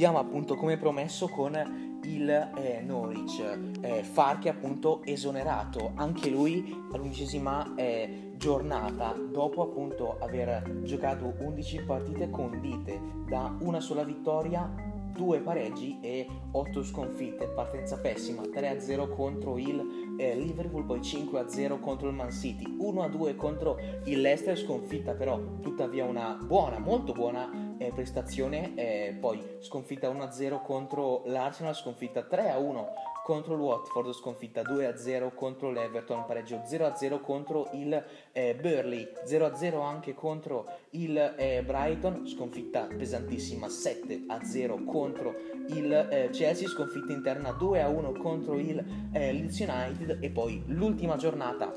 chiudiamo 0.01 0.27
appunto 0.27 0.55
come 0.55 0.79
promesso 0.79 1.29
con 1.29 1.99
il 2.05 2.31
eh, 2.31 2.81
Norwich, 2.81 3.39
eh, 3.83 4.03
Farke 4.03 4.49
appunto 4.49 5.03
esonerato, 5.05 5.93
anche 5.95 6.31
lui 6.31 6.75
all'undicesima 6.91 7.75
eh, 7.77 8.33
giornata. 8.35 9.13
Dopo 9.13 9.61
appunto 9.61 10.17
aver 10.19 10.81
giocato 10.85 11.35
11 11.41 11.83
partite 11.83 12.31
condite 12.31 12.99
da 13.29 13.55
una 13.61 13.81
sola 13.81 14.03
vittoria 14.03 14.73
due 15.13 15.41
pareggi 15.41 15.99
e 16.01 16.27
8 16.51 16.83
sconfitte, 16.83 17.49
partenza 17.49 17.99
pessima, 17.99 18.41
3-0 18.41 19.15
contro 19.15 19.59
il 19.59 20.10
eh, 20.21 20.35
Liverpool, 20.35 20.85
poi 20.85 21.01
5-0 21.01 21.81
contro 21.81 22.09
il 22.09 22.15
Man 22.15 22.31
City, 22.31 22.65
1-2 22.79 23.37
contro 23.37 23.79
il 24.05 24.21
Leicester, 24.21 24.57
sconfitta 24.57 25.15
però 25.15 25.41
tuttavia 25.63 26.05
una 26.05 26.39
buona, 26.41 26.79
molto 26.79 27.13
buona 27.13 27.75
eh, 27.79 27.91
prestazione, 27.95 28.75
eh, 28.75 29.17
poi 29.19 29.43
sconfitta 29.61 30.11
1-0 30.11 30.63
contro 30.63 31.23
l'Arsenal, 31.25 31.75
sconfitta 31.75 32.27
3-1 32.31 32.85
contro 33.23 33.55
il 33.55 33.61
Watford, 33.61 34.13
sconfitta 34.13 34.63
2-0 34.63 35.35
contro 35.35 35.71
l'Everton, 35.71 36.25
pareggio 36.27 36.57
0-0 36.57 37.21
contro 37.21 37.69
il 37.73 38.05
eh, 38.33 38.55
Burley, 38.55 39.09
0-0 39.27 39.81
anche 39.83 40.15
contro 40.15 40.67
il 40.91 41.17
eh, 41.37 41.63
Brighton, 41.65 42.27
sconfitta 42.27 42.87
pesantissima 42.87 43.67
7-0 43.67 44.85
contro 44.85 45.35
il 45.69 45.93
eh, 45.93 46.31
Chelsea, 46.33 46.69
sconfitta 46.69 47.13
interna 47.13 47.51
2-1 47.51 48.19
contro 48.19 48.59
il 48.59 48.79
eh, 49.13 49.33
Leeds 49.33 49.59
United 49.61 50.19
e 50.21 50.31
poi 50.31 50.63
l'ultima 50.67 51.17
giornata 51.17 51.73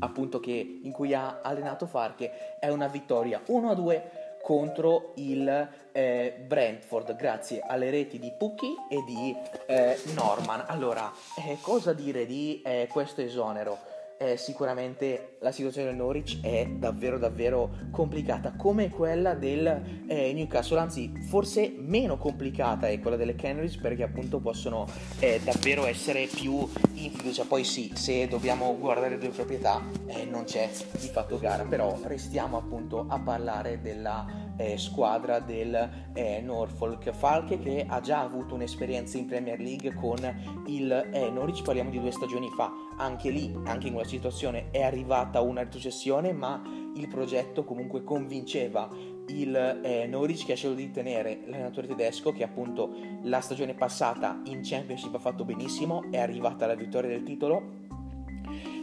appunto 0.00 0.40
che, 0.40 0.80
in 0.82 0.92
cui 0.92 1.14
ha 1.14 1.40
allenato 1.42 1.86
Farche 1.86 2.58
è 2.58 2.68
una 2.68 2.88
vittoria 2.88 3.42
1-2 3.46 4.19
contro 4.50 5.12
il 5.14 5.68
eh, 5.92 6.34
Brentford 6.44 7.14
grazie 7.14 7.62
alle 7.64 7.88
reti 7.88 8.18
di 8.18 8.32
Pucchi 8.36 8.74
e 8.90 9.04
di 9.06 9.32
eh, 9.68 9.96
Norman. 10.16 10.64
Allora, 10.66 11.08
eh, 11.38 11.58
cosa 11.60 11.92
dire 11.92 12.26
di 12.26 12.60
eh, 12.64 12.88
questo 12.90 13.20
esonero? 13.20 13.89
Eh, 14.22 14.36
sicuramente 14.36 15.36
la 15.40 15.50
situazione 15.50 15.88
del 15.88 15.96
Norwich 15.96 16.42
è 16.42 16.66
davvero 16.66 17.16
davvero 17.16 17.70
complicata 17.90 18.52
come 18.52 18.90
quella 18.90 19.32
del 19.32 20.04
eh, 20.06 20.34
Newcastle 20.34 20.78
anzi 20.78 21.10
forse 21.26 21.72
meno 21.74 22.18
complicata 22.18 22.86
è 22.86 23.00
quella 23.00 23.16
delle 23.16 23.34
Canaries 23.34 23.78
perché 23.78 24.02
appunto 24.02 24.38
possono 24.38 24.86
eh, 25.20 25.40
davvero 25.42 25.86
essere 25.86 26.26
più 26.26 26.68
in 26.92 27.12
fiducia 27.12 27.44
poi 27.44 27.64
sì 27.64 27.92
se 27.94 28.28
dobbiamo 28.28 28.76
guardare 28.78 29.08
le 29.08 29.18
due 29.18 29.30
proprietà 29.30 29.80
eh, 30.04 30.26
non 30.26 30.44
c'è 30.44 30.68
di 31.00 31.08
fatto 31.08 31.38
gara 31.38 31.64
però 31.64 31.98
restiamo 32.02 32.58
appunto 32.58 33.06
a 33.08 33.18
parlare 33.18 33.80
della 33.80 34.49
eh, 34.60 34.76
squadra 34.76 35.40
del 35.40 35.90
eh, 36.12 36.40
Norfolk. 36.42 37.10
Falche 37.12 37.58
che 37.58 37.86
ha 37.88 38.00
già 38.00 38.20
avuto 38.20 38.54
un'esperienza 38.54 39.16
in 39.16 39.26
Premier 39.26 39.58
League 39.58 39.94
con 39.94 40.18
il 40.66 40.92
eh, 41.12 41.30
Norwich, 41.30 41.62
parliamo 41.62 41.90
di 41.90 41.98
due 41.98 42.10
stagioni 42.10 42.48
fa, 42.50 42.70
anche 42.98 43.30
lì, 43.30 43.52
anche 43.64 43.86
in 43.86 43.94
quella 43.94 44.08
situazione 44.08 44.70
è 44.70 44.82
arrivata 44.82 45.40
una 45.40 45.62
retrocessione 45.62 46.32
ma 46.32 46.62
il 46.94 47.08
progetto 47.08 47.64
comunque 47.64 48.04
convinceva 48.04 48.88
il 49.28 49.80
eh, 49.82 50.06
Norwich 50.06 50.44
che 50.44 50.52
ha 50.52 50.56
scelto 50.56 50.76
di 50.76 50.90
tenere 50.90 51.40
l'allenatore 51.46 51.86
tedesco 51.86 52.32
che 52.32 52.42
appunto 52.42 52.94
la 53.22 53.40
stagione 53.40 53.74
passata 53.74 54.40
in 54.44 54.60
Championship 54.62 55.14
ha 55.14 55.18
fatto 55.18 55.44
benissimo, 55.44 56.04
è 56.10 56.18
arrivata 56.18 56.64
alla 56.64 56.74
vittoria 56.74 57.08
del 57.08 57.22
titolo 57.22 57.79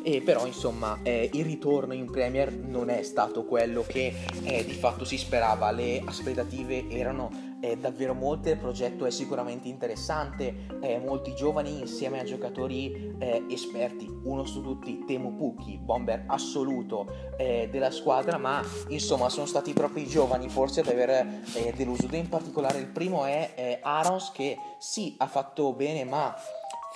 e 0.08 0.22
però 0.22 0.46
insomma 0.46 1.00
eh, 1.04 1.30
il 1.34 1.44
ritorno 1.44 1.92
in 1.92 2.10
Premier 2.10 2.54
non 2.54 2.90
è 2.90 3.04
stato 3.04 3.44
quello 3.44 3.84
che 3.86 4.14
eh, 4.44 4.64
di 4.64 4.72
fatto 4.72 5.04
si 5.04 5.18
sperava, 5.18 5.70
le 5.72 6.02
aspettative 6.06 6.88
erano 6.88 7.58
eh, 7.60 7.76
davvero 7.76 8.14
molte, 8.14 8.52
il 8.52 8.58
progetto 8.58 9.06
è 9.06 9.12
sicuramente 9.12 9.68
interessante, 9.68 10.68
eh, 10.80 10.98
molti 11.00 11.36
giovani 11.36 11.82
insieme 11.82 12.22
a 12.22 12.24
giocatori 12.24 13.16
eh, 13.20 13.48
esperti, 13.50 14.08
uno 14.24 14.46
su 14.46 14.62
tutti 14.62 15.04
Temu 15.06 15.36
Pukki, 15.36 15.78
bomber 15.78 16.24
assoluto 16.28 17.34
eh, 17.36 17.68
della 17.70 17.92
squadra, 17.92 18.38
ma 18.38 18.64
insomma 18.88 19.28
sono 19.28 19.46
stati 19.46 19.74
proprio 19.74 20.06
i 20.06 20.08
giovani 20.08 20.48
forse 20.48 20.80
ad 20.80 20.88
aver 20.88 21.42
deluso, 21.76 22.08
in 22.12 22.30
particolare 22.30 22.80
il 22.80 22.88
primo 22.88 23.26
è 23.26 23.80
Arons 23.82 24.32
che 24.32 24.58
sì 24.78 25.16
ha 25.18 25.28
fatto 25.28 25.74
bene 25.74 26.06
ma 26.06 26.34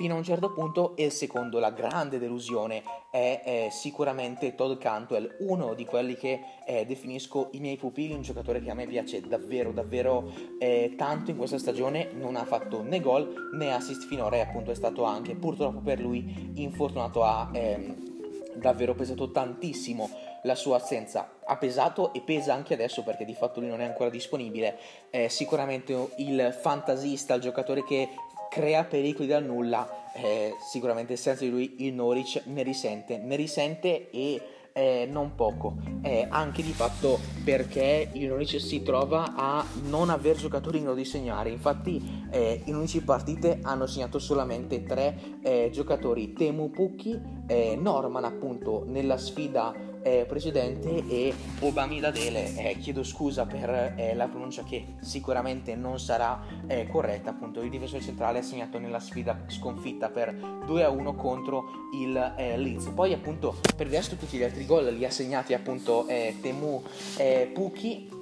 fino 0.01 0.15
a 0.15 0.17
un 0.17 0.23
certo 0.23 0.51
punto 0.51 0.95
e 0.95 1.05
il 1.05 1.11
secondo, 1.11 1.59
la 1.59 1.69
grande 1.69 2.17
delusione, 2.17 2.81
è, 3.11 3.41
è 3.43 3.67
sicuramente 3.69 4.55
Todd 4.55 4.79
Cantwell, 4.79 5.35
uno 5.41 5.75
di 5.75 5.85
quelli 5.85 6.15
che 6.15 6.41
eh, 6.65 6.87
definisco 6.87 7.49
i 7.51 7.59
miei 7.59 7.77
pupilli, 7.77 8.15
un 8.15 8.23
giocatore 8.23 8.63
che 8.63 8.71
a 8.71 8.73
me 8.73 8.87
piace 8.87 9.21
davvero 9.21 9.71
davvero 9.71 10.31
eh, 10.57 10.95
tanto 10.97 11.29
in 11.29 11.37
questa 11.37 11.59
stagione, 11.59 12.09
non 12.13 12.35
ha 12.35 12.45
fatto 12.45 12.81
né 12.81 12.99
gol 12.99 13.51
né 13.53 13.71
assist 13.71 14.07
finora 14.07 14.37
e 14.37 14.39
appunto 14.39 14.71
è 14.71 14.75
stato 14.75 15.03
anche 15.03 15.35
purtroppo 15.35 15.81
per 15.81 15.99
lui 15.99 16.51
infortunato 16.55 17.23
a... 17.23 17.51
Ehm, 17.53 18.09
davvero 18.53 18.93
pesato 18.93 19.31
tantissimo 19.31 20.09
la 20.43 20.55
sua 20.55 20.77
assenza. 20.77 21.35
Ha 21.45 21.57
pesato 21.57 22.13
e 22.13 22.21
pesa 22.21 22.53
anche 22.53 22.73
adesso 22.73 23.03
perché 23.03 23.25
di 23.25 23.33
fatto 23.33 23.59
lui 23.59 23.69
non 23.69 23.81
è 23.81 23.85
ancora 23.85 24.09
disponibile. 24.09 24.77
È 25.09 25.27
sicuramente 25.27 26.13
il 26.17 26.55
fantasista 26.59 27.33
il 27.33 27.41
giocatore 27.41 27.83
che 27.83 28.09
crea 28.51 28.83
pericoli 28.83 29.29
dal 29.29 29.45
nulla, 29.45 30.11
eh, 30.13 30.55
sicuramente 30.69 31.15
senza 31.15 31.45
di 31.45 31.49
lui 31.49 31.75
il 31.85 31.93
Norwich 31.93 32.41
ne 32.47 32.63
risente, 32.63 33.17
ne 33.17 33.37
risente 33.37 34.09
e 34.09 34.41
eh, 34.73 35.07
non 35.09 35.35
poco, 35.35 35.77
eh, 36.01 36.27
anche 36.29 36.61
di 36.61 36.73
fatto 36.73 37.17
perché 37.45 38.09
il 38.11 38.27
Norwich 38.27 38.59
si 38.59 38.83
trova 38.83 39.35
a 39.37 39.65
non 39.83 40.09
aver 40.09 40.35
giocatori 40.35 40.79
in 40.79 40.83
grado 40.83 40.97
di 40.97 41.05
segnare, 41.05 41.49
infatti 41.49 42.25
eh, 42.29 42.61
in 42.65 42.75
11 42.75 43.03
partite 43.03 43.59
hanno 43.61 43.87
segnato 43.87 44.19
solamente 44.19 44.83
3 44.83 45.39
eh, 45.43 45.69
giocatori, 45.71 46.33
Temu 46.33 46.71
Pukki, 46.71 47.17
eh, 47.47 47.77
Norman 47.79 48.25
appunto 48.25 48.83
nella 48.85 49.17
sfida 49.17 49.73
eh, 50.03 50.25
precedente 50.27 51.07
e 51.07 51.33
Obamidadele, 51.59 52.55
eh, 52.55 52.77
chiedo 52.77 53.03
scusa 53.03 53.45
per 53.45 53.93
eh, 53.95 54.13
la 54.15 54.27
pronuncia 54.27 54.63
che 54.63 54.95
sicuramente 55.01 55.75
non 55.75 55.99
sarà 55.99 56.41
eh, 56.67 56.87
corretta, 56.87 57.31
appunto 57.31 57.61
il 57.61 57.69
difensore 57.69 58.01
centrale 58.01 58.39
ha 58.39 58.43
segnato 58.43 58.79
nella 58.79 58.99
sfida 58.99 59.43
sconfitta 59.47 60.09
per 60.09 60.33
2 60.65 60.83
a 60.83 60.89
1 60.89 61.15
contro 61.15 61.65
il 61.93 62.33
eh, 62.37 62.57
Leeds. 62.57 62.87
Poi 62.87 63.13
appunto 63.13 63.59
per 63.75 63.87
il 63.87 63.93
resto 63.93 64.15
tutti 64.15 64.37
gli 64.37 64.43
altri 64.43 64.65
gol 64.65 64.93
li 64.93 65.05
ha 65.05 65.11
segnati 65.11 65.53
appunto 65.53 66.07
eh, 66.07 66.37
Temu 66.41 66.81
Puki. 67.53 68.19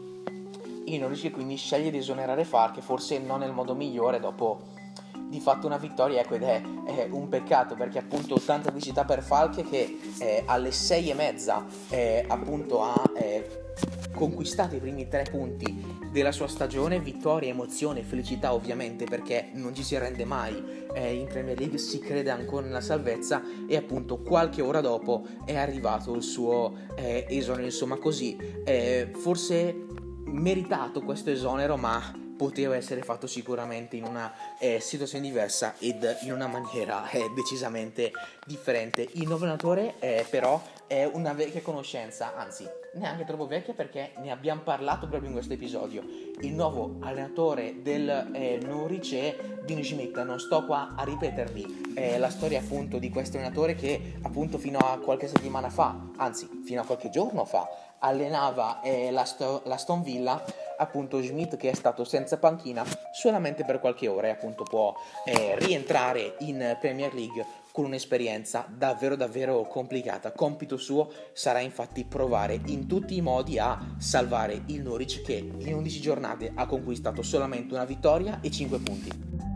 Il 0.85 0.99
Norwich 0.99 1.29
quindi 1.29 1.55
sceglie 1.55 1.91
di 1.91 1.97
esonerare 1.97 2.43
Far 2.43 2.71
che 2.71 2.81
forse 2.81 3.19
non 3.19 3.43
è 3.43 3.45
il 3.45 3.53
modo 3.53 3.75
migliore 3.75 4.19
dopo 4.19 4.77
di 5.29 5.39
fatto 5.39 5.67
una 5.67 5.77
vittoria 5.77 6.21
ecco, 6.21 6.33
ed 6.35 6.43
è, 6.43 6.61
è, 6.85 7.07
un 7.11 7.29
peccato 7.29 7.75
perché 7.75 7.99
appunto 7.99 8.39
tanta 8.39 8.71
felicità 8.71 9.05
per 9.05 9.21
Falche 9.21 9.63
che 9.63 9.99
eh, 10.17 10.43
alle 10.45 10.71
sei 10.71 11.09
e 11.11 11.13
mezza 11.13 11.65
eh, 11.89 12.25
appunto 12.27 12.81
ha 12.81 13.01
eh, 13.15 13.67
conquistato 14.13 14.75
i 14.75 14.79
primi 14.79 15.07
tre 15.07 15.23
punti 15.29 15.97
della 16.11 16.31
sua 16.31 16.47
stagione, 16.47 16.99
vittoria, 16.99 17.49
emozione, 17.49 18.01
felicità 18.01 18.53
ovviamente 18.53 19.05
perché 19.05 19.51
non 19.53 19.75
ci 19.75 19.83
si 19.83 19.95
arrende 19.95 20.25
mai 20.25 20.87
eh, 20.93 21.13
in 21.13 21.27
Premier 21.27 21.57
League, 21.57 21.77
si 21.77 21.99
crede 21.99 22.31
ancora 22.31 22.65
nella 22.65 22.81
salvezza 22.81 23.41
e 23.67 23.77
appunto 23.77 24.21
qualche 24.21 24.61
ora 24.61 24.81
dopo 24.81 25.25
è 25.45 25.55
arrivato 25.55 26.15
il 26.15 26.23
suo 26.23 26.73
eh, 26.95 27.25
esonero, 27.29 27.65
insomma 27.65 27.97
così, 27.97 28.35
eh, 28.65 29.11
forse 29.13 29.85
meritato 30.25 31.01
questo 31.01 31.29
esonero 31.29 31.77
ma 31.77 32.27
poteva 32.39 32.77
essere 32.77 33.01
fatto 33.01 33.27
sicuramente 33.27 33.97
in 33.97 34.05
una 34.05 34.33
eh, 34.59 34.79
situazione 34.79 35.27
diversa 35.27 35.75
ed 35.77 36.19
in 36.21 36.31
una 36.31 36.47
maniera 36.47 37.09
eh, 37.09 37.29
decisamente 37.35 38.13
differente. 38.45 39.05
Il 39.15 39.27
nuovo 39.27 39.43
allenatore 39.43 39.95
eh, 39.99 40.25
però 40.29 40.61
è 40.87 41.03
una 41.03 41.33
vecchia 41.33 41.61
conoscenza, 41.61 42.37
anzi 42.37 42.65
neanche 42.93 43.25
troppo 43.25 43.45
vecchia 43.45 43.73
perché 43.73 44.13
ne 44.19 44.31
abbiamo 44.31 44.61
parlato 44.61 45.07
proprio 45.07 45.27
in 45.27 45.33
questo 45.33 45.53
episodio. 45.53 46.01
Il 46.39 46.53
nuovo 46.53 46.95
allenatore 47.01 47.81
del 47.81 48.29
eh, 48.31 48.57
Norwich 48.63 49.13
è 49.13 49.35
Dino 49.65 49.83
Schmidt, 49.83 50.17
non 50.23 50.39
sto 50.39 50.65
qua 50.65 50.95
a 50.95 51.03
ripetervi 51.03 51.93
eh, 51.93 52.17
la 52.17 52.29
storia 52.29 52.59
appunto 52.59 52.99
di 52.99 53.09
questo 53.09 53.35
allenatore 53.35 53.75
che 53.75 54.13
appunto 54.21 54.57
fino 54.57 54.79
a 54.79 54.97
qualche 54.97 55.27
settimana 55.27 55.69
fa, 55.69 56.09
anzi 56.15 56.61
fino 56.63 56.81
a 56.81 56.85
qualche 56.85 57.09
giorno 57.09 57.43
fa, 57.43 57.67
allenava 57.99 58.81
eh, 58.81 59.11
la, 59.11 59.25
Sto- 59.25 59.61
la 59.65 59.77
Stone 59.77 60.03
Villa 60.03 60.43
appunto 60.77 61.21
Schmidt 61.21 61.57
che 61.57 61.69
è 61.69 61.73
stato 61.73 62.03
senza 62.03 62.37
panchina 62.37 62.85
solamente 63.11 63.65
per 63.65 63.79
qualche 63.79 64.07
ora 64.07 64.27
e 64.27 64.31
appunto 64.31 64.63
può 64.63 64.95
eh, 65.25 65.55
rientrare 65.57 66.35
in 66.39 66.77
Premier 66.79 67.13
League 67.13 67.45
con 67.71 67.85
un'esperienza 67.85 68.65
davvero 68.67 69.15
davvero 69.15 69.65
complicata. 69.67 70.31
Compito 70.31 70.77
suo 70.77 71.11
sarà 71.33 71.59
infatti 71.59 72.03
provare 72.03 72.59
in 72.65 72.87
tutti 72.87 73.15
i 73.15 73.21
modi 73.21 73.59
a 73.59 73.95
salvare 73.97 74.63
il 74.67 74.81
Norwich 74.81 75.21
che 75.21 75.35
in 75.35 75.73
11 75.73 76.01
giornate 76.01 76.51
ha 76.53 76.65
conquistato 76.65 77.21
solamente 77.21 77.73
una 77.73 77.85
vittoria 77.85 78.39
e 78.41 78.49
5 78.49 78.79
punti. 78.79 79.48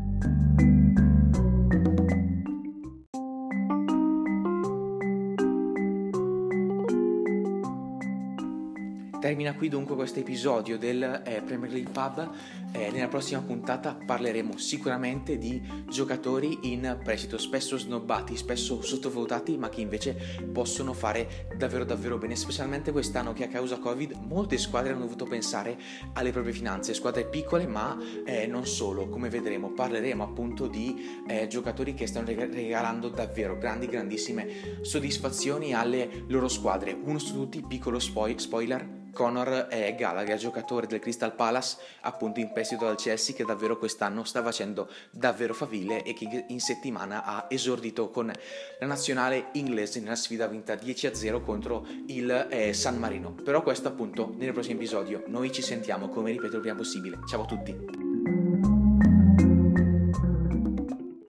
Termina 9.24 9.54
qui 9.56 9.70
dunque 9.70 9.96
questo 9.96 10.20
episodio 10.20 10.78
del 10.78 11.22
eh, 11.24 11.42
Premier 11.44 11.72
League 11.72 11.94
Pub. 11.94 12.30
Eh, 12.74 12.92
nella 12.92 13.08
prossima 13.08 13.40
puntata 13.40 13.96
parleremo 14.06 14.58
sicuramente 14.58 15.38
di 15.38 15.62
giocatori 15.88 16.74
in 16.74 17.00
prestito, 17.02 17.38
spesso 17.38 17.78
snobbati, 17.78 18.36
spesso 18.36 18.82
sottovalutati, 18.82 19.58
ma 19.58 19.70
che 19.70 19.80
invece 19.80 20.18
possono 20.52 20.92
fare 20.92 21.48
davvero 21.56 21.86
davvero 21.86 22.18
bene, 22.18 22.36
specialmente 22.36 22.92
quest'anno 22.92 23.32
che 23.32 23.46
a 23.46 23.48
causa 23.48 23.78
Covid 23.78 24.12
molte 24.28 24.58
squadre 24.58 24.92
hanno 24.92 25.06
dovuto 25.06 25.24
pensare 25.24 25.78
alle 26.16 26.32
proprie 26.32 26.52
finanze, 26.52 26.94
squadre 26.94 27.24
piccole 27.24 27.66
ma 27.66 27.98
eh, 28.26 28.46
non 28.46 28.68
solo, 28.68 29.08
come 29.08 29.30
vedremo 29.30 29.72
parleremo 29.72 30.22
appunto 30.22 30.68
di 30.68 31.22
eh, 31.30 31.48
giocatori 31.48 31.94
che 31.94 32.08
stanno 32.08 32.28
regalando 32.28 33.08
davvero 33.08 33.58
grandi 33.58 33.88
grandissime 33.88 34.82
soddisfazioni 34.82 35.74
alle 35.74 36.26
loro 36.28 36.50
squadre. 36.50 36.92
Uno 36.92 37.20
su 37.20 37.34
tutti, 37.34 37.64
piccolo 37.66 38.00
spoiler, 38.00 39.04
Conor 39.14 39.68
è 39.70 39.94
Gallagher, 39.96 40.38
giocatore 40.38 40.88
del 40.88 41.00
Crystal 41.00 41.34
Palace, 41.34 41.78
appunto 42.02 42.40
in 42.40 42.52
prestito 42.52 42.86
dal 42.86 42.98
Chelsea, 42.98 43.36
che 43.36 43.46
davvero 43.46 43.78
quest'anno 43.78 44.24
sta 44.24 44.42
facendo 44.42 44.90
davvero 45.12 45.54
faville 45.54 46.04
e 46.04 46.14
che 46.14 46.46
in 46.48 46.60
settimana 46.60 47.24
ha 47.24 47.46
esordito 47.50 48.10
con 48.10 48.32
la 48.80 48.86
nazionale 48.86 49.50
inglese 49.54 50.00
nella 50.00 50.16
sfida 50.16 50.48
vinta 50.48 50.74
10-0 50.74 51.42
contro 51.44 51.86
il 52.08 52.48
eh, 52.50 52.74
San 52.74 52.98
Marino. 52.98 53.32
Però 53.32 53.62
questo 53.62 53.88
appunto 53.88 54.34
nel 54.38 54.52
prossimo 54.52 54.76
episodio. 54.76 55.24
Noi 55.28 55.52
ci 55.52 55.62
sentiamo, 55.62 56.10
come 56.10 56.32
ripeto, 56.32 56.56
il 56.56 56.62
prima 56.62 56.76
possibile. 56.76 57.20
Ciao 57.28 57.44
a 57.44 57.46
tutti! 57.46 58.03